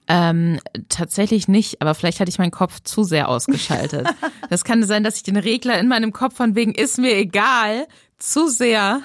[0.10, 4.08] Ähm, tatsächlich nicht, aber vielleicht hatte ich meinen Kopf zu sehr ausgeschaltet.
[4.50, 7.86] Das kann sein, dass ich den Regler in meinem Kopf von wegen ist mir egal
[8.18, 9.02] zu sehr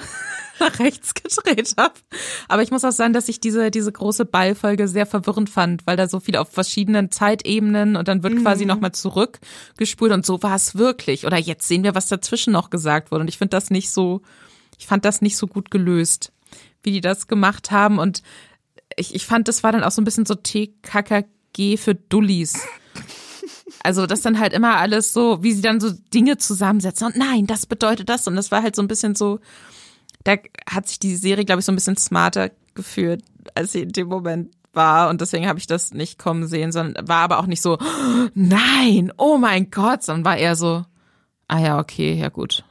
[0.60, 1.94] nach rechts gedreht habe.
[2.46, 5.96] Aber ich muss auch sagen, dass ich diese, diese große Ballfolge sehr verwirrend fand, weil
[5.96, 8.42] da so viel auf verschiedenen Zeitebenen und dann wird Mhm.
[8.42, 11.26] quasi nochmal zurückgespult und so war es wirklich.
[11.26, 13.22] Oder jetzt sehen wir, was dazwischen noch gesagt wurde.
[13.22, 14.22] Und ich finde das nicht so,
[14.78, 16.30] ich fand das nicht so gut gelöst,
[16.84, 17.98] wie die das gemacht haben.
[17.98, 18.22] Und
[18.96, 22.54] ich, ich fand, das war dann auch so ein bisschen so TKKG für Dullis.
[23.82, 27.46] Also das dann halt immer alles so, wie sie dann so Dinge zusammensetzen und nein,
[27.46, 29.40] das bedeutet das und das war halt so ein bisschen so,
[30.24, 30.36] da
[30.70, 33.24] hat sich die Serie, glaube ich, so ein bisschen smarter gefühlt,
[33.54, 37.08] als sie in dem Moment war und deswegen habe ich das nicht kommen sehen, sondern
[37.08, 40.84] war aber auch nicht so, "Oh, nein, oh mein Gott, sondern war eher so,
[41.48, 42.64] ah ja, okay, ja gut.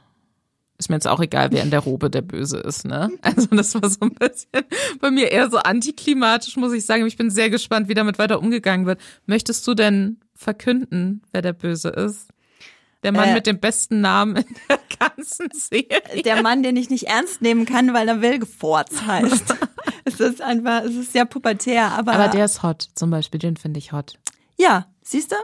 [0.82, 3.08] Ist mir jetzt auch egal, wer in der Robe der Böse ist, ne?
[3.22, 4.64] Also das war so ein bisschen
[5.00, 7.06] bei mir eher so antiklimatisch, muss ich sagen.
[7.06, 8.98] Ich bin sehr gespannt, wie damit weiter umgegangen wird.
[9.26, 12.26] Möchtest du denn verkünden, wer der Böse ist?
[13.04, 13.34] Der Mann Äh.
[13.34, 16.22] mit dem besten Namen in der ganzen Serie.
[16.24, 19.54] Der Mann, den ich nicht ernst nehmen kann, weil er Wilgefortz heißt.
[20.04, 23.56] es ist einfach, es ist sehr pubertär, aber, Aber der ist hot, zum Beispiel, den
[23.56, 24.14] finde ich hot.
[24.58, 25.36] ja, siehst du,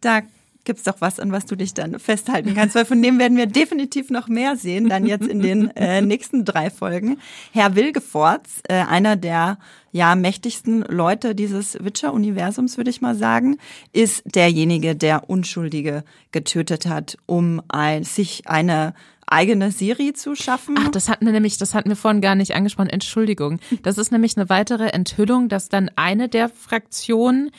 [0.00, 0.22] da
[0.64, 3.46] gibt's doch was, an was du dich dann festhalten kannst, weil von dem werden wir
[3.46, 7.18] definitiv noch mehr sehen, dann jetzt in den äh, nächsten drei Folgen.
[7.52, 9.58] Herr Wilgefortz, äh, einer der
[9.92, 13.58] ja mächtigsten Leute dieses Witcher-Universums, würde ich mal sagen,
[13.92, 18.94] ist derjenige, der Unschuldige getötet hat, um ein, sich eine
[19.30, 20.76] eigene Serie zu schaffen.
[20.78, 22.90] Ach, das hatten wir nämlich, das hatten wir vorhin gar nicht angesprochen.
[22.90, 23.60] Entschuldigung.
[23.82, 27.50] Das ist nämlich eine weitere Enthüllung, dass dann eine der Fraktionen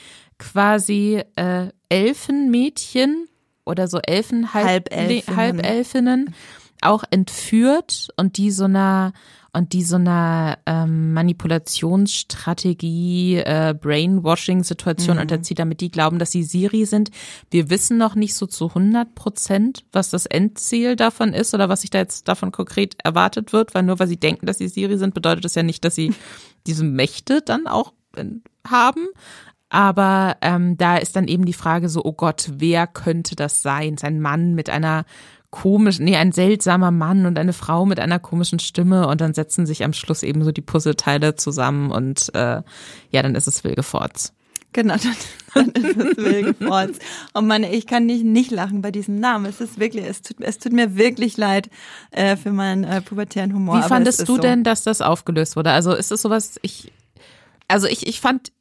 [0.41, 3.27] quasi äh, Elfenmädchen
[3.63, 5.37] oder so Elfen, Halbelfinnen.
[5.37, 6.35] Halbelfinnen
[6.81, 9.13] auch entführt und die so einer
[9.53, 16.85] und die so einer ähm, Manipulationsstrategie, äh, Brainwashing-Situation unterzieht, damit die glauben, dass sie Siri
[16.85, 17.11] sind.
[17.49, 21.81] Wir wissen noch nicht so zu 100 Prozent, was das Endziel davon ist oder was
[21.81, 24.97] sich da jetzt davon konkret erwartet wird, weil nur weil sie denken, dass sie Siri
[24.97, 26.13] sind, bedeutet das ja nicht, dass sie
[26.65, 28.23] diese Mächte dann auch äh,
[28.65, 29.05] haben.
[29.73, 33.97] Aber ähm, da ist dann eben die Frage so, oh Gott, wer könnte das sein?
[33.97, 35.05] Sein Mann mit einer
[35.49, 39.65] komischen, nee, ein seltsamer Mann und eine Frau mit einer komischen Stimme und dann setzen
[39.65, 42.61] sich am Schluss eben so die Puzzleteile zusammen und äh,
[43.11, 44.33] ja, dann ist es Wilgefortz.
[44.73, 45.15] Genau, dann,
[45.53, 46.99] dann ist es Wilgefortz.
[47.31, 49.45] Und Mann, ich kann nicht nicht lachen bei diesem Namen.
[49.45, 51.69] Es ist wirklich, es tut, es tut mir wirklich leid
[52.11, 53.77] äh, für meinen äh, pubertären Humor.
[53.77, 54.37] Wie fandest du so.
[54.37, 55.71] denn, dass das aufgelöst wurde?
[55.71, 56.91] Also ist es sowas, ich,
[57.69, 58.51] also ich, ich fand,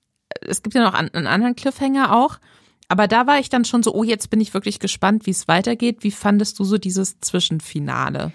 [0.40, 2.38] es gibt ja noch einen anderen Cliffhanger auch,
[2.88, 5.46] aber da war ich dann schon so, oh, jetzt bin ich wirklich gespannt, wie es
[5.46, 5.98] weitergeht.
[6.00, 8.32] Wie fandest du so dieses Zwischenfinale?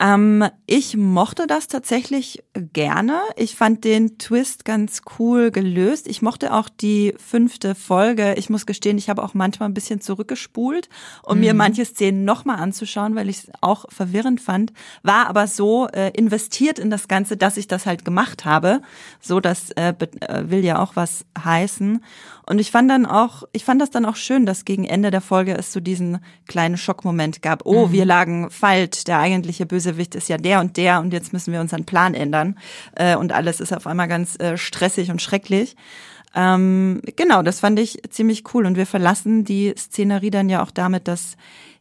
[0.00, 2.42] Ähm, ich mochte das tatsächlich
[2.72, 3.20] gerne.
[3.36, 6.08] Ich fand den Twist ganz cool gelöst.
[6.08, 8.34] Ich mochte auch die fünfte Folge.
[8.34, 10.88] Ich muss gestehen, ich habe auch manchmal ein bisschen zurückgespult,
[11.22, 11.40] um mhm.
[11.40, 14.72] mir manche Szenen nochmal anzuschauen, weil ich es auch verwirrend fand.
[15.02, 18.82] War aber so äh, investiert in das Ganze, dass ich das halt gemacht habe.
[19.20, 22.00] So, das äh, äh will ja auch was heißen.
[22.46, 25.22] Und ich fand dann auch, ich fand das dann auch schön, dass gegen Ende der
[25.22, 27.64] Folge es so diesen kleinen Schockmoment gab.
[27.64, 27.92] Oh, mhm.
[27.92, 29.04] wir lagen falsch.
[29.04, 32.58] Der eigentliche Bösewicht ist ja der und der und jetzt müssen wir unseren Plan ändern.
[32.94, 35.76] Äh, und alles ist auf einmal ganz äh, stressig und schrecklich.
[36.34, 38.66] Ähm, genau, das fand ich ziemlich cool.
[38.66, 41.36] Und wir verlassen die Szenerie dann ja auch damit, dass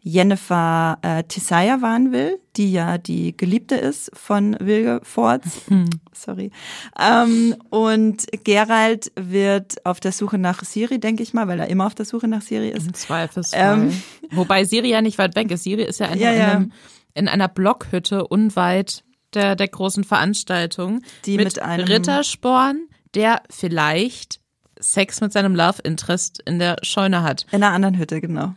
[0.06, 5.62] Jennifer äh, Tisaya waren will, die ja die Geliebte ist von Wilgefortz.
[5.70, 5.86] Hm.
[6.14, 6.52] Sorry.
[7.00, 11.88] Ähm, und Gerald wird auf der Suche nach Siri, denke ich mal, weil er immer
[11.88, 12.86] auf der Suche nach Siri ist.
[12.86, 13.80] Im Zweifelsfall.
[13.80, 15.64] Ähm, Wobei Siri ja nicht weit weg ist.
[15.64, 16.52] Siri ist ja in, ja, ja.
[16.52, 16.74] Einem,
[17.14, 19.04] in einer Blockhütte unweit
[19.34, 21.02] der, der großen Veranstaltung.
[21.26, 24.40] Die mit, mit einem Rittersporn, der vielleicht
[24.80, 27.46] Sex mit seinem Love Interest in der Scheune hat.
[27.52, 28.54] In einer anderen Hütte, genau.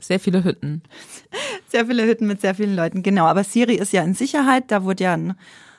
[0.00, 0.82] Sehr viele Hütten.
[1.68, 3.26] Sehr viele Hütten mit sehr vielen Leuten, genau.
[3.26, 4.64] Aber Siri ist ja in Sicherheit.
[4.68, 5.34] Da wurde ja ein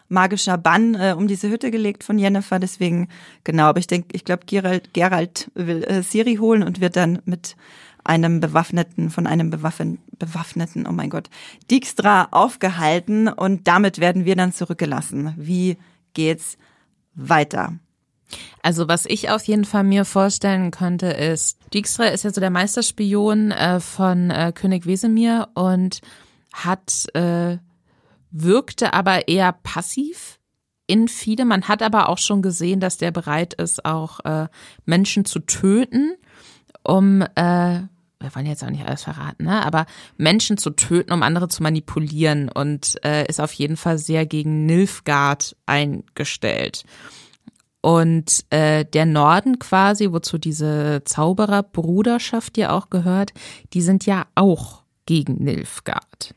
[0.08, 2.60] magischer Bann äh, um diese Hütte gelegt von Jennifer.
[2.60, 3.10] Deswegen,
[3.44, 3.66] genau.
[3.66, 7.58] Aber ich denke, ich glaube, Gerald, Gerald will äh, Siri holen und wird dann mit
[8.04, 11.30] einem bewaffneten, von einem bewaffen, bewaffneten, oh mein Gott,
[11.70, 15.34] Dijkstra aufgehalten und damit werden wir dann zurückgelassen.
[15.38, 15.78] Wie
[16.14, 16.58] geht's
[17.14, 17.74] weiter?
[18.64, 22.50] Also was ich auf jeden Fall mir vorstellen könnte, ist, Dijkstra ist ja so der
[22.50, 26.02] Meisterspion äh, von äh, König Wesemir und
[26.54, 27.58] hat äh,
[28.30, 30.40] wirkte aber eher passiv
[30.88, 31.46] in viele.
[31.46, 34.48] Man hat aber auch schon gesehen, dass der bereit ist, auch äh,
[34.86, 36.16] Menschen zu töten,
[36.84, 37.82] um äh,
[38.22, 39.66] wir wollen jetzt auch nicht alles verraten, ne?
[39.66, 39.86] aber
[40.18, 44.66] Menschen zu töten, um andere zu manipulieren und äh, ist auf jeden Fall sehr gegen
[44.66, 46.86] Nilfgaard eingestellt.
[47.82, 53.34] Und äh, der Norden quasi, wozu diese Zaubererbruderschaft ja auch gehört,
[53.74, 56.36] die sind ja auch gegen Nilfgaard.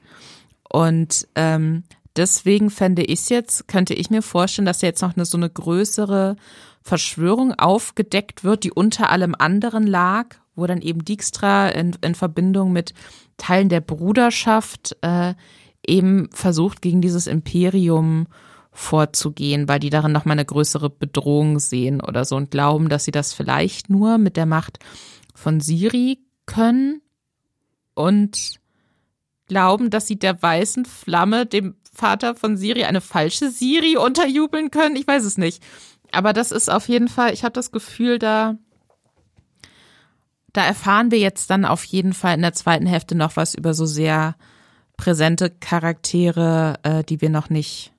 [0.70, 1.85] Und ähm,
[2.16, 6.37] deswegen fände ich jetzt, könnte ich mir vorstellen, dass jetzt noch eine so eine größere
[6.80, 12.73] Verschwörung aufgedeckt wird, die unter allem anderen lag, wo dann eben Dijkstra in, in Verbindung
[12.73, 12.95] mit
[13.37, 15.35] Teilen der Bruderschaft äh,
[15.87, 18.27] eben versucht, gegen dieses Imperium
[18.73, 23.13] vorzugehen, weil die darin nochmal eine größere Bedrohung sehen oder so und glauben, dass sie
[23.13, 24.79] das vielleicht nur mit der Macht
[25.35, 27.01] von Siri können
[27.95, 28.61] und
[29.47, 34.97] glauben, dass sie der weißen Flamme, dem Vater von Siri, eine falsche Siri unterjubeln können.
[34.97, 35.63] Ich weiß es nicht.
[36.11, 38.57] Aber das ist auf jeden Fall, ich habe das Gefühl, da,
[40.55, 43.75] da erfahren wir jetzt dann auf jeden Fall in der zweiten Hälfte noch was über
[43.75, 44.37] so sehr
[44.97, 47.91] präsente Charaktere, äh, die wir noch nicht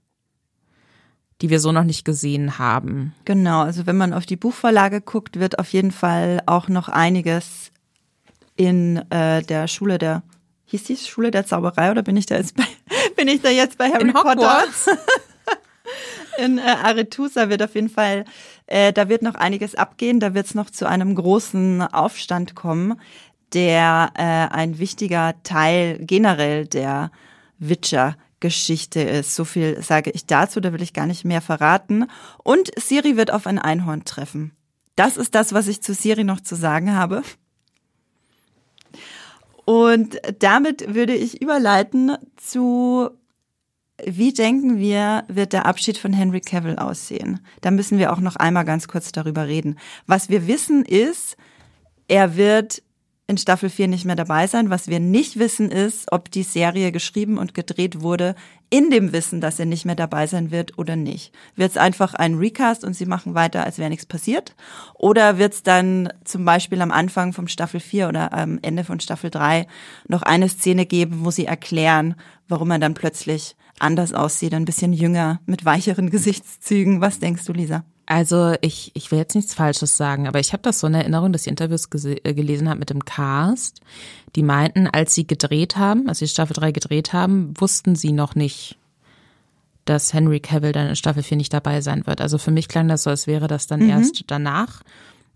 [1.41, 3.13] die wir so noch nicht gesehen haben.
[3.25, 7.71] Genau, also wenn man auf die Buchvorlage guckt, wird auf jeden Fall auch noch einiges
[8.55, 10.23] in äh, der Schule der
[10.67, 12.63] hieß die Schule der Zauberei oder bin ich da jetzt bei
[13.17, 14.63] bin ich da jetzt bei Harry in Potter?
[16.37, 18.25] in äh, Aretusa wird auf jeden Fall
[18.67, 22.99] äh, da wird noch einiges abgehen, da wird es noch zu einem großen Aufstand kommen,
[23.53, 27.11] der äh, ein wichtiger Teil generell der
[27.57, 29.35] Witcher Geschichte ist.
[29.35, 32.05] So viel sage ich dazu, da will ich gar nicht mehr verraten.
[32.43, 34.51] Und Siri wird auf ein Einhorn treffen.
[34.95, 37.23] Das ist das, was ich zu Siri noch zu sagen habe.
[39.65, 43.09] Und damit würde ich überleiten zu,
[44.03, 47.39] wie denken wir, wird der Abschied von Henry Cavill aussehen?
[47.61, 49.77] Da müssen wir auch noch einmal ganz kurz darüber reden.
[50.05, 51.37] Was wir wissen ist,
[52.07, 52.83] er wird
[53.27, 54.69] in Staffel 4 nicht mehr dabei sein.
[54.69, 58.35] Was wir nicht wissen ist, ob die Serie geschrieben und gedreht wurde
[58.69, 61.33] in dem Wissen, dass er nicht mehr dabei sein wird oder nicht.
[61.55, 64.55] Wird es einfach ein Recast und sie machen weiter, als wäre nichts passiert?
[64.93, 68.99] Oder wird es dann zum Beispiel am Anfang von Staffel 4 oder am Ende von
[68.99, 69.67] Staffel 3
[70.07, 72.15] noch eine Szene geben, wo sie erklären,
[72.47, 77.01] warum er dann plötzlich anders aussieht, ein bisschen jünger, mit weicheren Gesichtszügen?
[77.01, 77.85] Was denkst du, Lisa?
[78.05, 81.33] Also ich, ich will jetzt nichts Falsches sagen, aber ich habe das so in Erinnerung,
[81.33, 83.81] dass ich Interviews äh, gelesen habe mit dem Cast.
[84.35, 88.35] Die meinten, als sie gedreht haben, als sie Staffel 3 gedreht haben, wussten sie noch
[88.35, 88.77] nicht,
[89.85, 92.21] dass Henry Cavill dann in Staffel 4 nicht dabei sein wird.
[92.21, 93.89] Also für mich klang das so, als wäre das dann mhm.
[93.89, 94.83] erst danach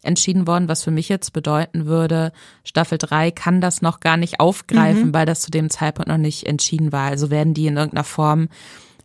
[0.02, 2.32] entschieden worden, was für mich jetzt bedeuten würde,
[2.64, 5.14] Staffel 3 kann das noch gar nicht aufgreifen, mhm.
[5.14, 7.10] weil das zu dem Zeitpunkt noch nicht entschieden war.
[7.10, 8.48] Also werden die in irgendeiner Form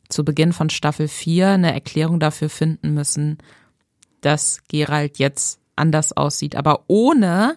[0.09, 3.39] zu Beginn von Staffel 4 eine Erklärung dafür finden müssen,
[4.21, 7.57] dass Gerald jetzt anders aussieht, aber ohne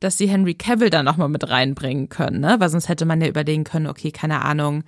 [0.00, 2.56] dass sie Henry Cavill da nochmal mit reinbringen können, ne?
[2.58, 4.82] Weil sonst hätte man ja überlegen können, okay, keine Ahnung,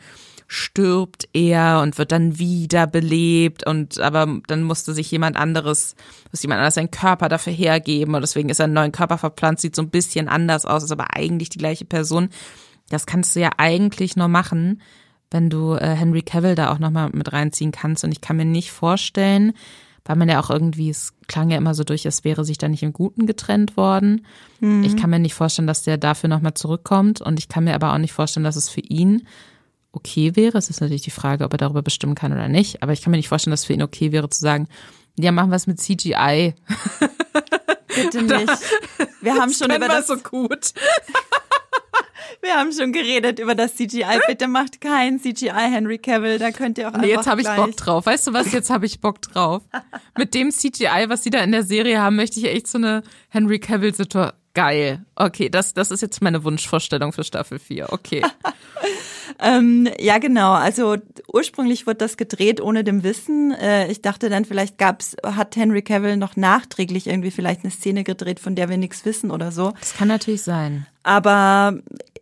[0.49, 5.95] stirbt er und wird dann wiederbelebt und aber dann musste sich jemand anderes,
[6.31, 9.63] muss jemand anderes seinen Körper dafür hergeben und deswegen ist er einen neuen Körper verpflanzt,
[9.63, 12.29] sieht so ein bisschen anders aus, ist aber eigentlich die gleiche Person.
[12.91, 14.83] Das kannst du ja eigentlich nur machen,
[15.35, 18.45] wenn du äh, Henry Cavill da auch nochmal mit reinziehen kannst und ich kann mir
[18.45, 19.53] nicht vorstellen,
[20.05, 22.69] weil man ja auch irgendwie, es klang ja immer so durch, es wäre sich da
[22.69, 24.25] nicht im Guten getrennt worden.
[24.61, 24.85] Mhm.
[24.85, 27.93] Ich kann mir nicht vorstellen, dass der dafür nochmal zurückkommt und ich kann mir aber
[27.93, 29.27] auch nicht vorstellen, dass es für ihn
[29.91, 30.57] okay wäre.
[30.57, 32.85] Es ist natürlich die Frage, ob er darüber bestimmen kann oder nicht.
[32.85, 34.69] Aber ich kann mir nicht vorstellen, dass es für ihn okay wäre zu sagen,
[35.19, 36.55] ja, machen wir es mit CGI.
[37.89, 38.53] Bitte nicht.
[39.21, 40.75] Wir haben schon über das so gut.
[42.43, 44.21] Wir haben schon geredet über das CGI.
[44.27, 47.77] Bitte macht kein CGI Henry Cavill, da könnt ihr auch nee, jetzt habe ich Bock
[47.77, 48.07] drauf.
[48.07, 49.63] Weißt du was, jetzt habe ich Bock drauf.
[50.19, 53.03] Mit dem CGI, was sie da in der Serie haben, möchte ich echt so eine
[53.29, 55.05] Henry Cavill Situation Geil.
[55.17, 57.93] Okay, das, das ist jetzt meine Wunschvorstellung für Staffel 4.
[57.93, 58.23] Okay.
[59.41, 60.53] ähm, ja, genau.
[60.53, 60.97] Also
[61.33, 63.51] ursprünglich wurde das gedreht ohne dem Wissen.
[63.51, 68.05] Äh, ich dachte dann, vielleicht gab's, hat Henry Cavill noch nachträglich irgendwie vielleicht eine Szene
[68.05, 69.73] gedreht, von der wir nichts wissen oder so.
[69.81, 70.87] Das kann natürlich sein.
[71.03, 71.77] Aber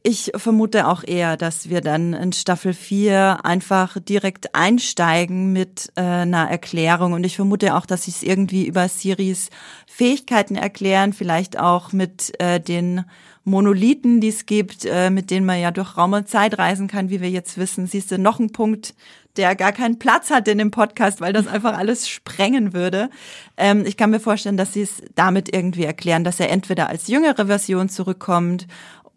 [0.04, 6.02] ich vermute auch eher, dass wir dann in Staffel 4 einfach direkt einsteigen mit äh,
[6.02, 7.12] einer Erklärung.
[7.12, 9.50] Und ich vermute auch, dass sie es irgendwie über Siris
[9.86, 13.04] Fähigkeiten erklären, vielleicht auch mit äh, den
[13.44, 17.10] Monolithen, die es gibt, äh, mit denen man ja durch Raum und Zeit reisen kann,
[17.10, 17.86] wie wir jetzt wissen.
[17.86, 18.94] Siehst du, noch ein Punkt,
[19.36, 23.08] der gar keinen Platz hat in dem Podcast, weil das einfach alles sprengen würde.
[23.56, 27.08] Ähm, ich kann mir vorstellen, dass sie es damit irgendwie erklären, dass er entweder als
[27.08, 28.66] jüngere Version zurückkommt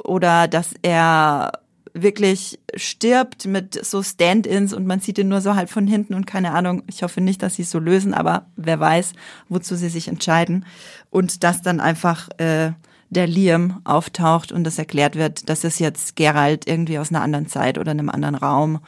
[0.06, 1.60] oder dass er
[1.94, 6.28] wirklich stirbt mit so Stand-ins und man sieht ihn nur so halb von hinten und
[6.28, 6.84] keine Ahnung.
[6.88, 9.14] Ich hoffe nicht, dass sie es so lösen, aber wer weiß,
[9.48, 10.66] wozu sie sich entscheiden.
[11.10, 12.74] Und dass dann einfach äh,
[13.10, 17.48] der Liam auftaucht und das erklärt wird, dass es jetzt Gerald irgendwie aus einer anderen
[17.48, 18.80] Zeit oder einem anderen Raum.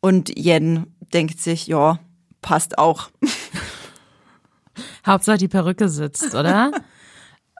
[0.00, 1.98] Und Jen denkt sich, ja,
[2.42, 3.10] passt auch.
[5.06, 6.72] Hauptsache die Perücke sitzt, oder?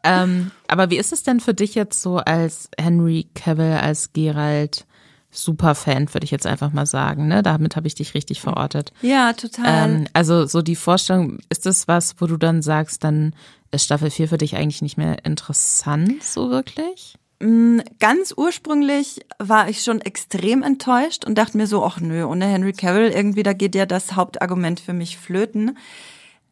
[0.03, 4.87] Ähm, aber wie ist es denn für dich jetzt so als Henry Cavill, als Gerald?
[5.33, 7.29] Superfan, würde ich jetzt einfach mal sagen.
[7.29, 7.43] Ne?
[7.43, 8.93] Damit habe ich dich richtig verortet.
[9.01, 9.89] Ja, total.
[9.89, 13.35] Ähm, also so die Vorstellung, ist das was, wo du dann sagst, dann
[13.71, 17.15] ist Staffel 4 für dich eigentlich nicht mehr interessant, so wirklich?
[17.41, 22.47] Mm, ganz ursprünglich war ich schon extrem enttäuscht und dachte mir so, ach nö, ohne
[22.47, 25.79] Henry Cavill irgendwie, da geht ja das Hauptargument für mich flöten.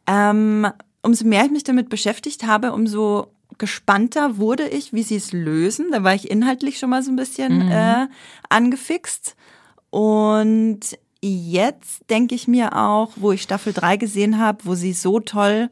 [0.07, 0.67] Ähm,
[1.01, 3.27] umso mehr ich mich damit beschäftigt habe, umso
[3.59, 5.91] gespannter wurde ich, wie sie es lösen.
[5.91, 7.71] Da war ich inhaltlich schon mal so ein bisschen mhm.
[7.71, 8.07] äh,
[8.49, 9.35] angefixt.
[9.91, 10.79] Und
[11.21, 15.69] jetzt denke ich mir auch, wo ich Staffel 3 gesehen habe, wo sie so toll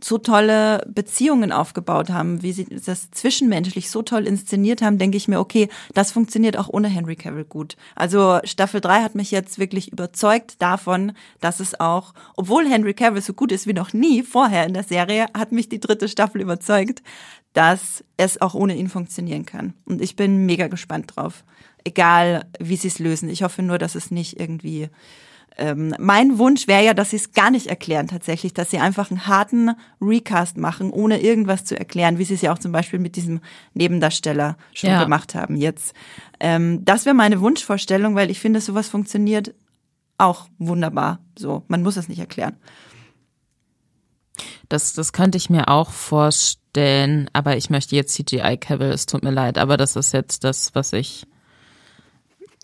[0.00, 5.26] so tolle Beziehungen aufgebaut haben, wie sie das zwischenmenschlich so toll inszeniert haben, denke ich
[5.26, 7.76] mir, okay, das funktioniert auch ohne Henry Cavill gut.
[7.96, 13.22] Also Staffel 3 hat mich jetzt wirklich überzeugt davon, dass es auch, obwohl Henry Cavill
[13.22, 16.40] so gut ist wie noch nie vorher in der Serie, hat mich die dritte Staffel
[16.40, 17.02] überzeugt,
[17.52, 19.74] dass es auch ohne ihn funktionieren kann.
[19.84, 21.44] Und ich bin mega gespannt drauf.
[21.82, 23.28] Egal, wie sie es lösen.
[23.28, 24.90] Ich hoffe nur, dass es nicht irgendwie
[25.58, 29.10] ähm, mein Wunsch wäre ja, dass sie es gar nicht erklären tatsächlich, dass sie einfach
[29.10, 33.00] einen harten Recast machen, ohne irgendwas zu erklären, wie sie es ja auch zum Beispiel
[33.00, 33.40] mit diesem
[33.74, 35.02] Nebendarsteller schon ja.
[35.02, 35.94] gemacht haben jetzt.
[36.40, 39.54] Ähm, das wäre meine Wunschvorstellung, weil ich finde, sowas funktioniert
[40.16, 41.20] auch wunderbar.
[41.36, 42.56] So, man muss es nicht erklären.
[44.68, 49.24] Das, das könnte ich mir auch vorstellen, aber ich möchte jetzt CGI Cavill, es tut
[49.24, 51.26] mir leid, aber das ist jetzt das, was ich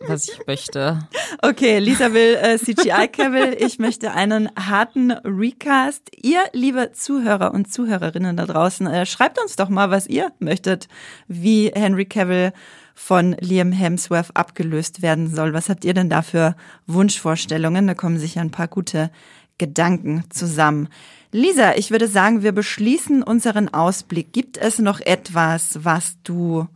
[0.09, 1.09] was ich möchte.
[1.43, 3.57] Okay, Lisa will äh, CGI Cavill.
[3.59, 6.11] Ich möchte einen harten Recast.
[6.23, 10.89] Ihr, liebe Zuhörer und Zuhörerinnen da draußen, äh, schreibt uns doch mal, was ihr möchtet,
[11.29, 12.53] wie Henry Cavill
[12.95, 15.53] von Liam Hemsworth abgelöst werden soll.
[15.53, 17.87] Was habt ihr denn da für Wunschvorstellungen?
[17.87, 19.11] Da kommen sicher ein paar gute
[19.59, 20.89] Gedanken zusammen.
[21.33, 24.33] Lisa, ich würde sagen, wir beschließen unseren Ausblick.
[24.33, 26.69] Gibt es noch etwas, was du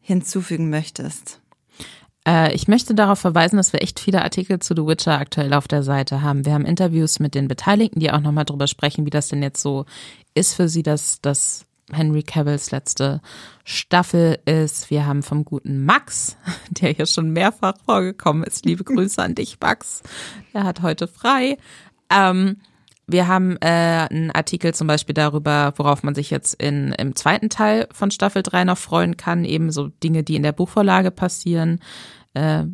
[0.00, 1.40] hinzufügen möchtest?
[2.26, 5.68] Äh, ich möchte darauf verweisen, dass wir echt viele Artikel zu The Witcher aktuell auf
[5.68, 6.44] der Seite haben.
[6.44, 9.62] Wir haben Interviews mit den Beteiligten, die auch nochmal drüber sprechen, wie das denn jetzt
[9.62, 9.86] so
[10.34, 13.20] ist für sie, dass das Henry Cavills letzte
[13.64, 14.90] Staffel ist.
[14.90, 16.36] Wir haben vom guten Max,
[16.70, 18.66] der hier schon mehrfach vorgekommen ist.
[18.66, 20.02] Liebe Grüße an dich, Max.
[20.52, 21.58] Er hat heute frei.
[22.10, 22.56] Ähm,
[23.06, 27.50] wir haben äh, einen Artikel zum Beispiel darüber, worauf man sich jetzt in, im zweiten
[27.50, 31.80] Teil von Staffel 3 noch freuen kann, eben so Dinge, die in der Buchvorlage passieren.
[32.34, 32.64] Äh,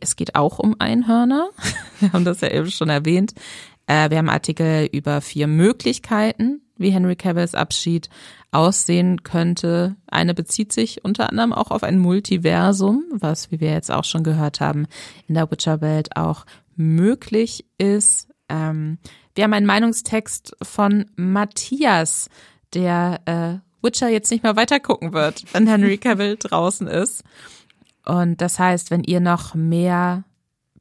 [0.00, 1.50] es geht auch um Einhörner.
[2.00, 3.34] Wir haben das ja eben schon erwähnt.
[3.86, 8.08] Äh, wir haben Artikel über vier Möglichkeiten, wie Henry Cavills Abschied
[8.52, 9.96] aussehen könnte.
[10.06, 14.22] Eine bezieht sich unter anderem auch auf ein Multiversum, was, wie wir jetzt auch schon
[14.22, 14.86] gehört haben,
[15.26, 18.29] in der Witcher-Welt auch möglich ist.
[18.50, 18.98] Ähm,
[19.34, 22.28] wir haben einen Meinungstext von Matthias,
[22.74, 27.24] der äh, Witcher jetzt nicht mehr weitergucken wird, wenn Henry Cavill draußen ist.
[28.04, 30.24] Und das heißt, wenn ihr noch mehr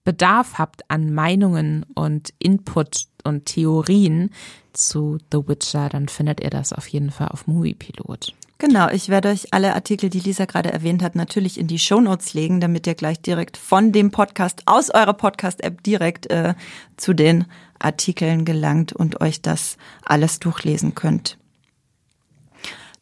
[0.04, 4.32] Bedarf habt an Meinungen und Input und Theorien
[4.74, 8.34] zu The Witcher, dann findet ihr das auf jeden Fall auf Moviepilot.
[8.62, 12.34] Genau, ich werde euch alle Artikel, die Lisa gerade erwähnt hat, natürlich in die Shownotes
[12.34, 16.56] legen, damit ihr gleich direkt von dem Podcast aus eurer Podcast-App direkt äh,
[16.98, 17.46] zu den
[17.80, 21.38] Artikeln gelangt und euch das alles durchlesen könnt.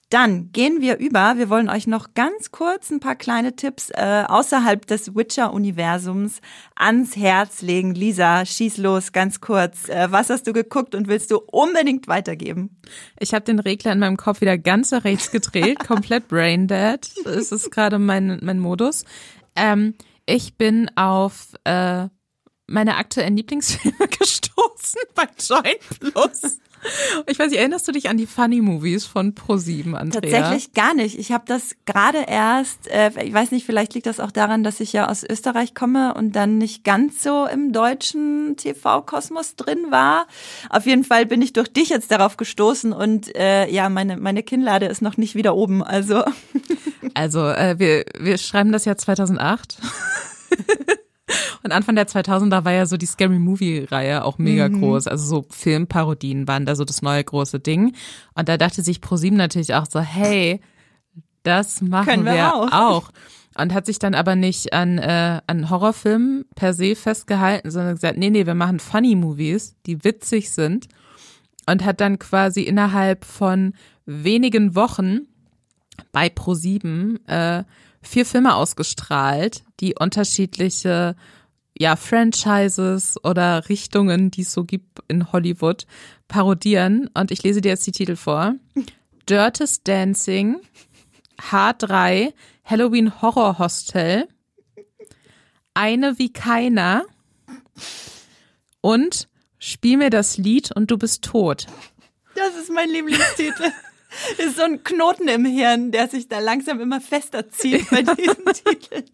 [0.10, 1.38] Dann gehen wir über.
[1.38, 6.40] Wir wollen euch noch ganz kurz ein paar kleine Tipps äh, außerhalb des Witcher-Universums
[6.76, 7.94] ans Herz legen.
[7.94, 9.90] Lisa, schieß los, ganz kurz.
[9.90, 12.80] Äh, was hast du geguckt und willst du unbedingt weitergeben?
[13.20, 17.02] Ich habe den Regler in meinem Kopf wieder ganz nach rechts gedreht, komplett brain dead.
[17.26, 19.04] Das ist gerade mein, mein Modus.
[19.58, 19.96] Ähm,
[20.26, 22.08] ich bin auf äh,
[22.68, 26.60] meine aktuellen Lieblingsfilme gestoßen bei Join Plus.
[27.28, 30.22] Ich weiß nicht, erinnerst du dich an die Funny Movies von Pro7, Andrea?
[30.22, 31.18] Tatsächlich gar nicht.
[31.20, 34.80] Ich habe das gerade erst, äh, ich weiß nicht, vielleicht liegt das auch daran, dass
[34.80, 40.28] ich ja aus Österreich komme und dann nicht ganz so im deutschen TV-Kosmos drin war.
[40.70, 44.44] Auf jeden Fall bin ich durch dich jetzt darauf gestoßen und äh, ja, meine, meine
[44.44, 45.84] Kinnlade ist noch nicht wieder oben.
[45.84, 46.24] Also,
[47.14, 49.78] also äh, wir, wir schreiben das Jahr 2008.
[51.64, 54.80] Und Anfang der 2000er war ja so die Scary Movie-Reihe auch mega mhm.
[54.80, 55.08] groß.
[55.08, 57.96] Also so Filmparodien waren da so das neue große Ding.
[58.36, 60.62] Und da dachte sich ProSieben natürlich auch so, hey,
[61.44, 62.72] das machen wir, wir auch.
[62.72, 63.12] auch.
[63.58, 68.18] Und hat sich dann aber nicht an, äh, an Horrorfilmen per se festgehalten, sondern gesagt,
[68.18, 70.88] nee, nee, wir machen Funny Movies, die witzig sind.
[71.66, 73.74] Und hat dann quasi innerhalb von
[74.06, 75.22] wenigen Wochen
[76.12, 77.64] bei ProSieben äh,
[78.02, 81.16] vier Filme ausgestrahlt, die unterschiedliche
[81.78, 85.86] ja, Franchises oder Richtungen, die es so gibt in Hollywood,
[86.28, 87.10] parodieren.
[87.14, 88.56] Und ich lese dir jetzt die Titel vor.
[89.30, 90.58] Dirtest Dancing,
[91.52, 92.34] H3,
[92.64, 94.28] Halloween Horror Hostel,
[95.74, 97.06] Eine wie keiner
[98.82, 99.28] und
[99.60, 101.66] Spiel mir das Lied und du bist tot.
[102.36, 103.72] Das ist mein Lieblingstitel.
[104.38, 108.46] ist so ein Knoten im Hirn, der sich da langsam immer fester zieht bei diesen
[108.46, 109.06] Titeln.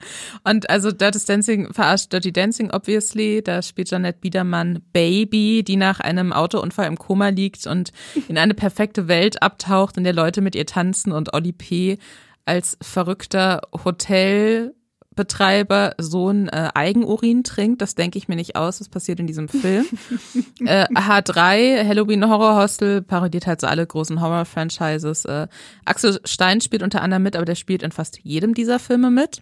[0.43, 3.41] Und also Dirty Dancing verarscht Dirty Dancing obviously.
[3.43, 7.91] Da spielt Janette Biedermann Baby, die nach einem Autounfall im Koma liegt und
[8.27, 11.97] in eine perfekte Welt abtaucht, in der Leute mit ihr tanzen und Oli P.
[12.45, 14.73] als verrückter Hotel
[15.15, 17.81] Betreiber Sohn äh, Eigenurin trinkt.
[17.81, 18.79] Das denke ich mir nicht aus.
[18.79, 19.85] Das passiert in diesem Film.
[20.65, 25.25] äh, H3, Halloween Horror Hostel, parodiert halt so alle großen Horror-Franchises.
[25.25, 25.47] Äh,
[25.85, 29.41] Axel Stein spielt unter anderem mit, aber der spielt in fast jedem dieser Filme mit.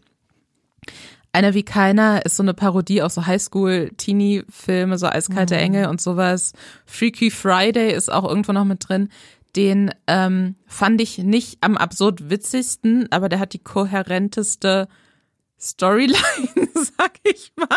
[1.34, 5.62] Einer wie keiner ist so eine Parodie auf so Highschool-Teenie-Filme, so Eiskalte mhm.
[5.62, 6.52] Engel und sowas.
[6.86, 9.10] Freaky Friday ist auch irgendwo noch mit drin.
[9.56, 14.88] Den ähm, fand ich nicht am absurd witzigsten, aber der hat die kohärenteste
[15.62, 16.16] Storyline,
[16.98, 17.68] sag ich mal.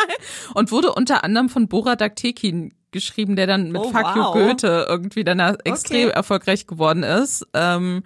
[0.54, 4.16] Und wurde unter anderem von Bora Daktekin geschrieben, der dann mit oh, Fuck wow.
[4.16, 5.70] You Goethe irgendwie danach okay.
[5.70, 7.46] extrem erfolgreich geworden ist.
[7.52, 8.02] Ähm,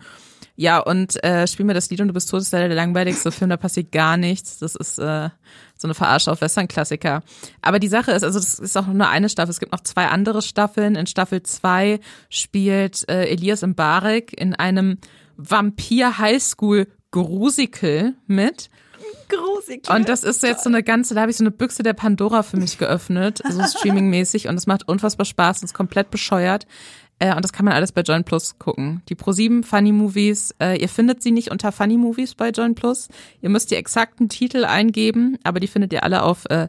[0.57, 3.31] ja, und äh, Spiel mir das Lied und du bist tot ist leider der langweiligste
[3.31, 4.59] Film, da passiert gar nichts.
[4.59, 5.29] Das ist äh,
[5.77, 7.23] so eine Verarsche auf Western-Klassiker.
[7.63, 9.53] Aber die Sache ist, also das ist auch nur eine Staffel.
[9.53, 10.97] Es gibt noch zwei andere Staffeln.
[10.97, 14.99] In Staffel zwei spielt äh, Elias Mbarek in einem
[15.37, 18.69] Vampir-Highschool-Grusical mit
[19.29, 19.89] Gruselig.
[19.91, 22.43] Und das ist jetzt so eine ganze, da habe ich so eine Büchse der Pandora
[22.43, 26.67] für mich geöffnet, so streamingmäßig und es macht unfassbar Spaß und ist komplett bescheuert.
[27.19, 29.03] Äh, und das kann man alles bei Join Plus gucken.
[29.09, 33.09] Die Pro7 Funny Movies, äh, ihr findet sie nicht unter Funny Movies bei Join Plus.
[33.41, 36.69] Ihr müsst die exakten Titel eingeben, aber die findet ihr alle auf äh,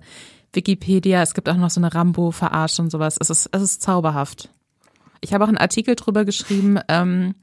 [0.54, 1.22] Wikipedia.
[1.22, 3.18] Es gibt auch noch so eine Rambo-Verarsche und sowas.
[3.20, 4.50] Es ist, es ist zauberhaft.
[5.22, 7.36] Ich habe auch einen Artikel drüber geschrieben, ähm,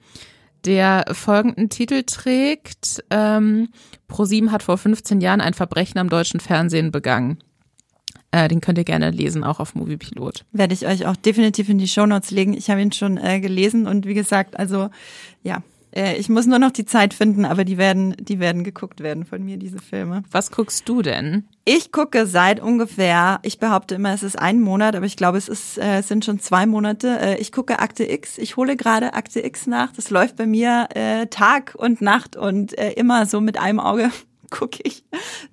[0.64, 3.04] der folgenden Titel trägt.
[3.10, 3.68] Ähm,
[4.08, 7.38] ProSieben hat vor 15 Jahren ein Verbrechen am deutschen Fernsehen begangen.
[8.30, 10.44] Äh, den könnt ihr gerne lesen, auch auf Moviepilot.
[10.52, 12.54] Werde ich euch auch definitiv in die Shownotes legen.
[12.54, 14.90] Ich habe ihn schon äh, gelesen und wie gesagt, also
[15.42, 15.62] ja,
[15.94, 19.24] äh, ich muss nur noch die Zeit finden, aber die werden, die werden geguckt werden
[19.24, 20.22] von mir, diese Filme.
[20.30, 21.48] Was guckst du denn?
[21.68, 25.48] Ich gucke seit ungefähr, ich behaupte immer, es ist ein Monat, aber ich glaube, es
[25.48, 27.18] ist, äh, sind schon zwei Monate.
[27.18, 28.38] Äh, ich gucke Akte X.
[28.38, 29.90] Ich hole gerade Akte X nach.
[29.90, 34.12] Das läuft bei mir äh, Tag und Nacht und äh, immer so mit einem Auge
[34.50, 35.02] gucke ich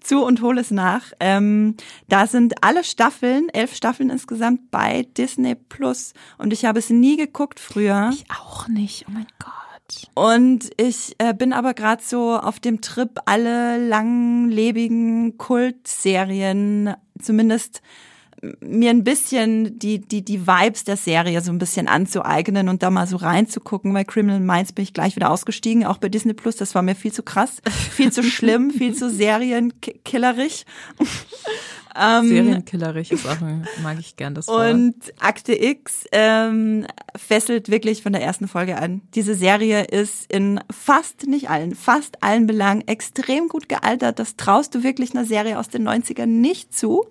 [0.02, 1.02] zu und hole es nach.
[1.20, 1.78] Ähm,
[2.10, 7.18] da sind alle Staffeln, elf Staffeln insgesamt bei Disney Plus und ich habe es nie
[7.18, 8.12] geguckt früher.
[8.14, 9.06] Ich auch nicht.
[9.08, 9.73] Oh mein Gott.
[10.14, 17.82] Und ich äh, bin aber gerade so auf dem Trip, alle langlebigen Kultserien zumindest
[18.60, 22.90] mir ein bisschen die, die, die Vibes der Serie so ein bisschen anzueignen und da
[22.90, 23.94] mal so reinzugucken.
[23.94, 26.58] Bei Criminal Minds bin ich gleich wieder ausgestiegen, auch bei Disney Plus.
[26.58, 27.62] Das war mir viel zu krass,
[27.92, 30.66] viel zu schlimm, viel zu serienkillerig.
[31.96, 33.38] Ähm, Serienkillerig ist auch,
[33.84, 34.74] mag ich gern das Wort.
[34.74, 39.02] Und Akte X ähm, fesselt wirklich von der ersten Folge an.
[39.14, 44.20] Diese Serie ist in fast, nicht allen, fast allen Belangen extrem gut gealtert.
[44.20, 47.06] Das traust du wirklich einer Serie aus den 90ern nicht zu.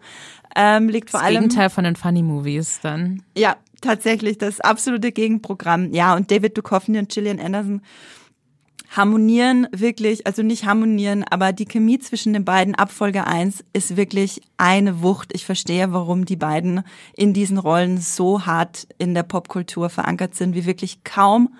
[0.55, 1.43] Ähm, liegt vor das allem.
[1.43, 3.22] Gegenteil von den Funny Movies dann.
[3.37, 5.93] Ja, tatsächlich das absolute Gegenprogramm.
[5.93, 7.83] Ja, und David Duchovny und Gillian Anderson
[8.93, 13.97] harmonieren wirklich, also nicht harmonieren, aber die Chemie zwischen den beiden ab Folge 1 ist
[13.97, 15.30] wirklich eine Wucht.
[15.34, 16.82] Ich verstehe, warum die beiden
[17.16, 21.55] in diesen Rollen so hart in der Popkultur verankert sind, wie wirklich kaum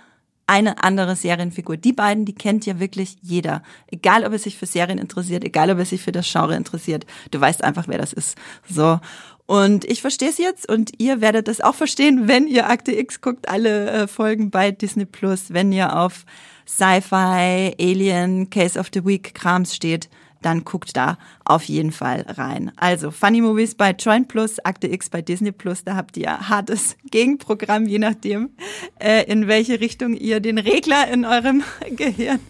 [0.47, 1.79] eine andere Serienfigur.
[1.79, 3.63] Die beiden, die kennt ja wirklich jeder.
[3.87, 7.07] Egal, ob er sich für Serien interessiert, egal, ob er sich für das Genre interessiert.
[7.31, 8.37] Du weißt einfach, wer das ist.
[8.69, 9.01] So.
[9.47, 13.21] Und ich verstehe es jetzt und ihr werdet es auch verstehen, wenn ihr Akte X
[13.21, 16.27] guckt, alle äh, Folgen bei Disney Plus, wenn ihr auf
[16.67, 20.09] Sci-Fi, Alien, Case of the Week Krams steht,
[20.43, 22.73] dann guckt da auf jeden Fall rein.
[22.77, 26.97] Also Funny Movies bei Join Plus, Akte X bei Disney Plus, da habt ihr hartes
[27.11, 28.51] Gegenprogramm, je nachdem,
[28.99, 31.63] äh, in welche Richtung ihr den Regler in eurem
[31.97, 32.41] Gehirn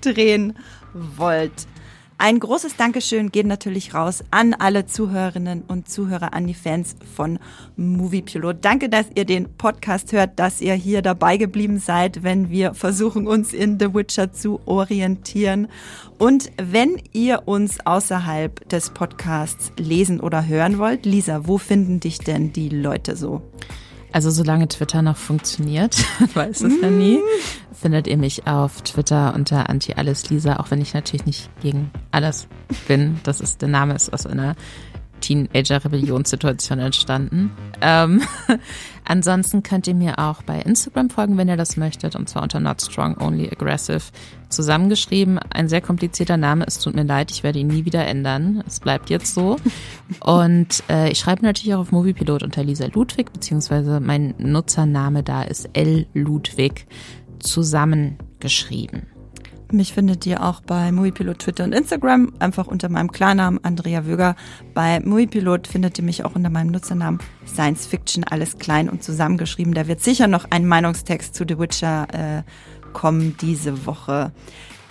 [0.00, 0.58] drehen
[0.92, 1.66] wollt.
[2.24, 7.40] Ein großes Dankeschön geht natürlich raus an alle Zuhörerinnen und Zuhörer, an die Fans von
[7.74, 8.58] Movie Pilot.
[8.60, 13.26] Danke, dass ihr den Podcast hört, dass ihr hier dabei geblieben seid, wenn wir versuchen,
[13.26, 15.66] uns in The Witcher zu orientieren.
[16.16, 22.18] Und wenn ihr uns außerhalb des Podcasts lesen oder hören wollt, Lisa, wo finden dich
[22.18, 23.42] denn die Leute so?
[24.12, 25.96] Also solange Twitter noch funktioniert,
[26.34, 27.18] weiß es ja nie,
[27.72, 32.46] findet ihr mich auf Twitter unter anti-alles-lisa, auch wenn ich natürlich nicht gegen alles
[32.86, 33.20] bin.
[33.24, 34.54] Das ist, der Name ist aus einer
[35.22, 37.50] Teenager-Rebellionssituation entstanden.
[37.80, 38.20] Ähm,
[39.04, 42.60] ansonsten könnt ihr mir auch bei Instagram folgen, wenn ihr das möchtet, und zwar unter
[42.60, 44.02] Not Strong Only Aggressive
[44.50, 45.38] zusammengeschrieben.
[45.38, 48.62] Ein sehr komplizierter Name, es tut mir leid, ich werde ihn nie wieder ändern.
[48.66, 49.56] Es bleibt jetzt so.
[50.20, 55.42] Und äh, ich schreibe natürlich auch auf Moviepilot unter Lisa Ludwig, beziehungsweise mein Nutzername da
[55.42, 56.86] ist L Ludwig
[57.38, 59.11] zusammengeschrieben.
[59.72, 64.36] Mich findet ihr auch bei Moviepilot Twitter und Instagram, einfach unter meinem Klarnamen Andrea Wöger.
[64.74, 69.72] Bei Moviepilot findet ihr mich auch unter meinem Nutzernamen Science Fiction, alles klein und zusammengeschrieben.
[69.72, 72.42] Da wird sicher noch ein Meinungstext zu The Witcher äh,
[72.92, 74.32] kommen diese Woche.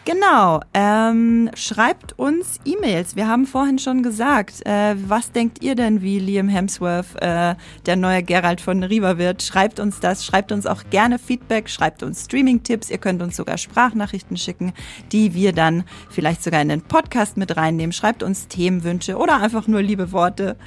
[0.03, 3.15] Genau, ähm, schreibt uns E-Mails.
[3.15, 7.53] Wir haben vorhin schon gesagt, äh, was denkt ihr denn, wie Liam Hemsworth äh,
[7.85, 9.43] der neue Geralt von Riva wird?
[9.43, 12.89] Schreibt uns das, schreibt uns auch gerne Feedback, schreibt uns Streaming-Tipps.
[12.89, 14.73] Ihr könnt uns sogar Sprachnachrichten schicken,
[15.11, 17.93] die wir dann vielleicht sogar in den Podcast mit reinnehmen.
[17.93, 20.57] Schreibt uns Themenwünsche oder einfach nur liebe Worte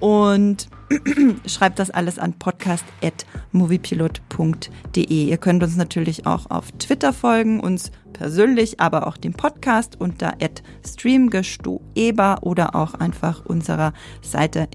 [0.00, 0.66] und
[1.46, 5.24] schreibt das alles an podcast.moviepilot.de.
[5.24, 10.34] Ihr könnt uns natürlich auch auf Twitter folgen, uns persönlich, aber auch dem Podcast unter
[10.86, 14.66] streamgestoeber oder auch einfach unserer Seite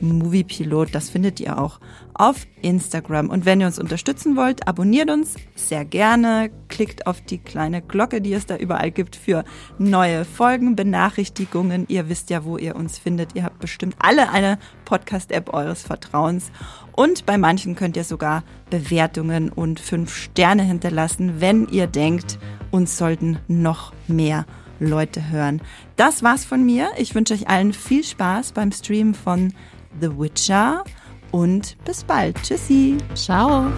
[0.00, 0.94] Moviepilot.
[0.94, 1.80] Das findet ihr auch
[2.18, 3.30] auf Instagram.
[3.30, 6.50] Und wenn ihr uns unterstützen wollt, abonniert uns sehr gerne.
[6.68, 9.44] Klickt auf die kleine Glocke, die es da überall gibt für
[9.78, 11.86] neue Folgen, Benachrichtigungen.
[11.88, 13.34] Ihr wisst ja, wo ihr uns findet.
[13.34, 16.50] Ihr habt bestimmt alle eine Podcast-App eures Vertrauens.
[16.92, 22.38] Und bei manchen könnt ihr sogar Bewertungen und fünf Sterne hinterlassen, wenn ihr denkt,
[22.72, 24.44] uns sollten noch mehr
[24.80, 25.62] Leute hören.
[25.96, 26.90] Das war's von mir.
[26.98, 29.52] Ich wünsche euch allen viel Spaß beim Stream von
[30.00, 30.84] The Witcher
[31.30, 32.36] und bis bald.
[32.42, 32.96] Tschüssi.
[33.14, 33.70] Ciao.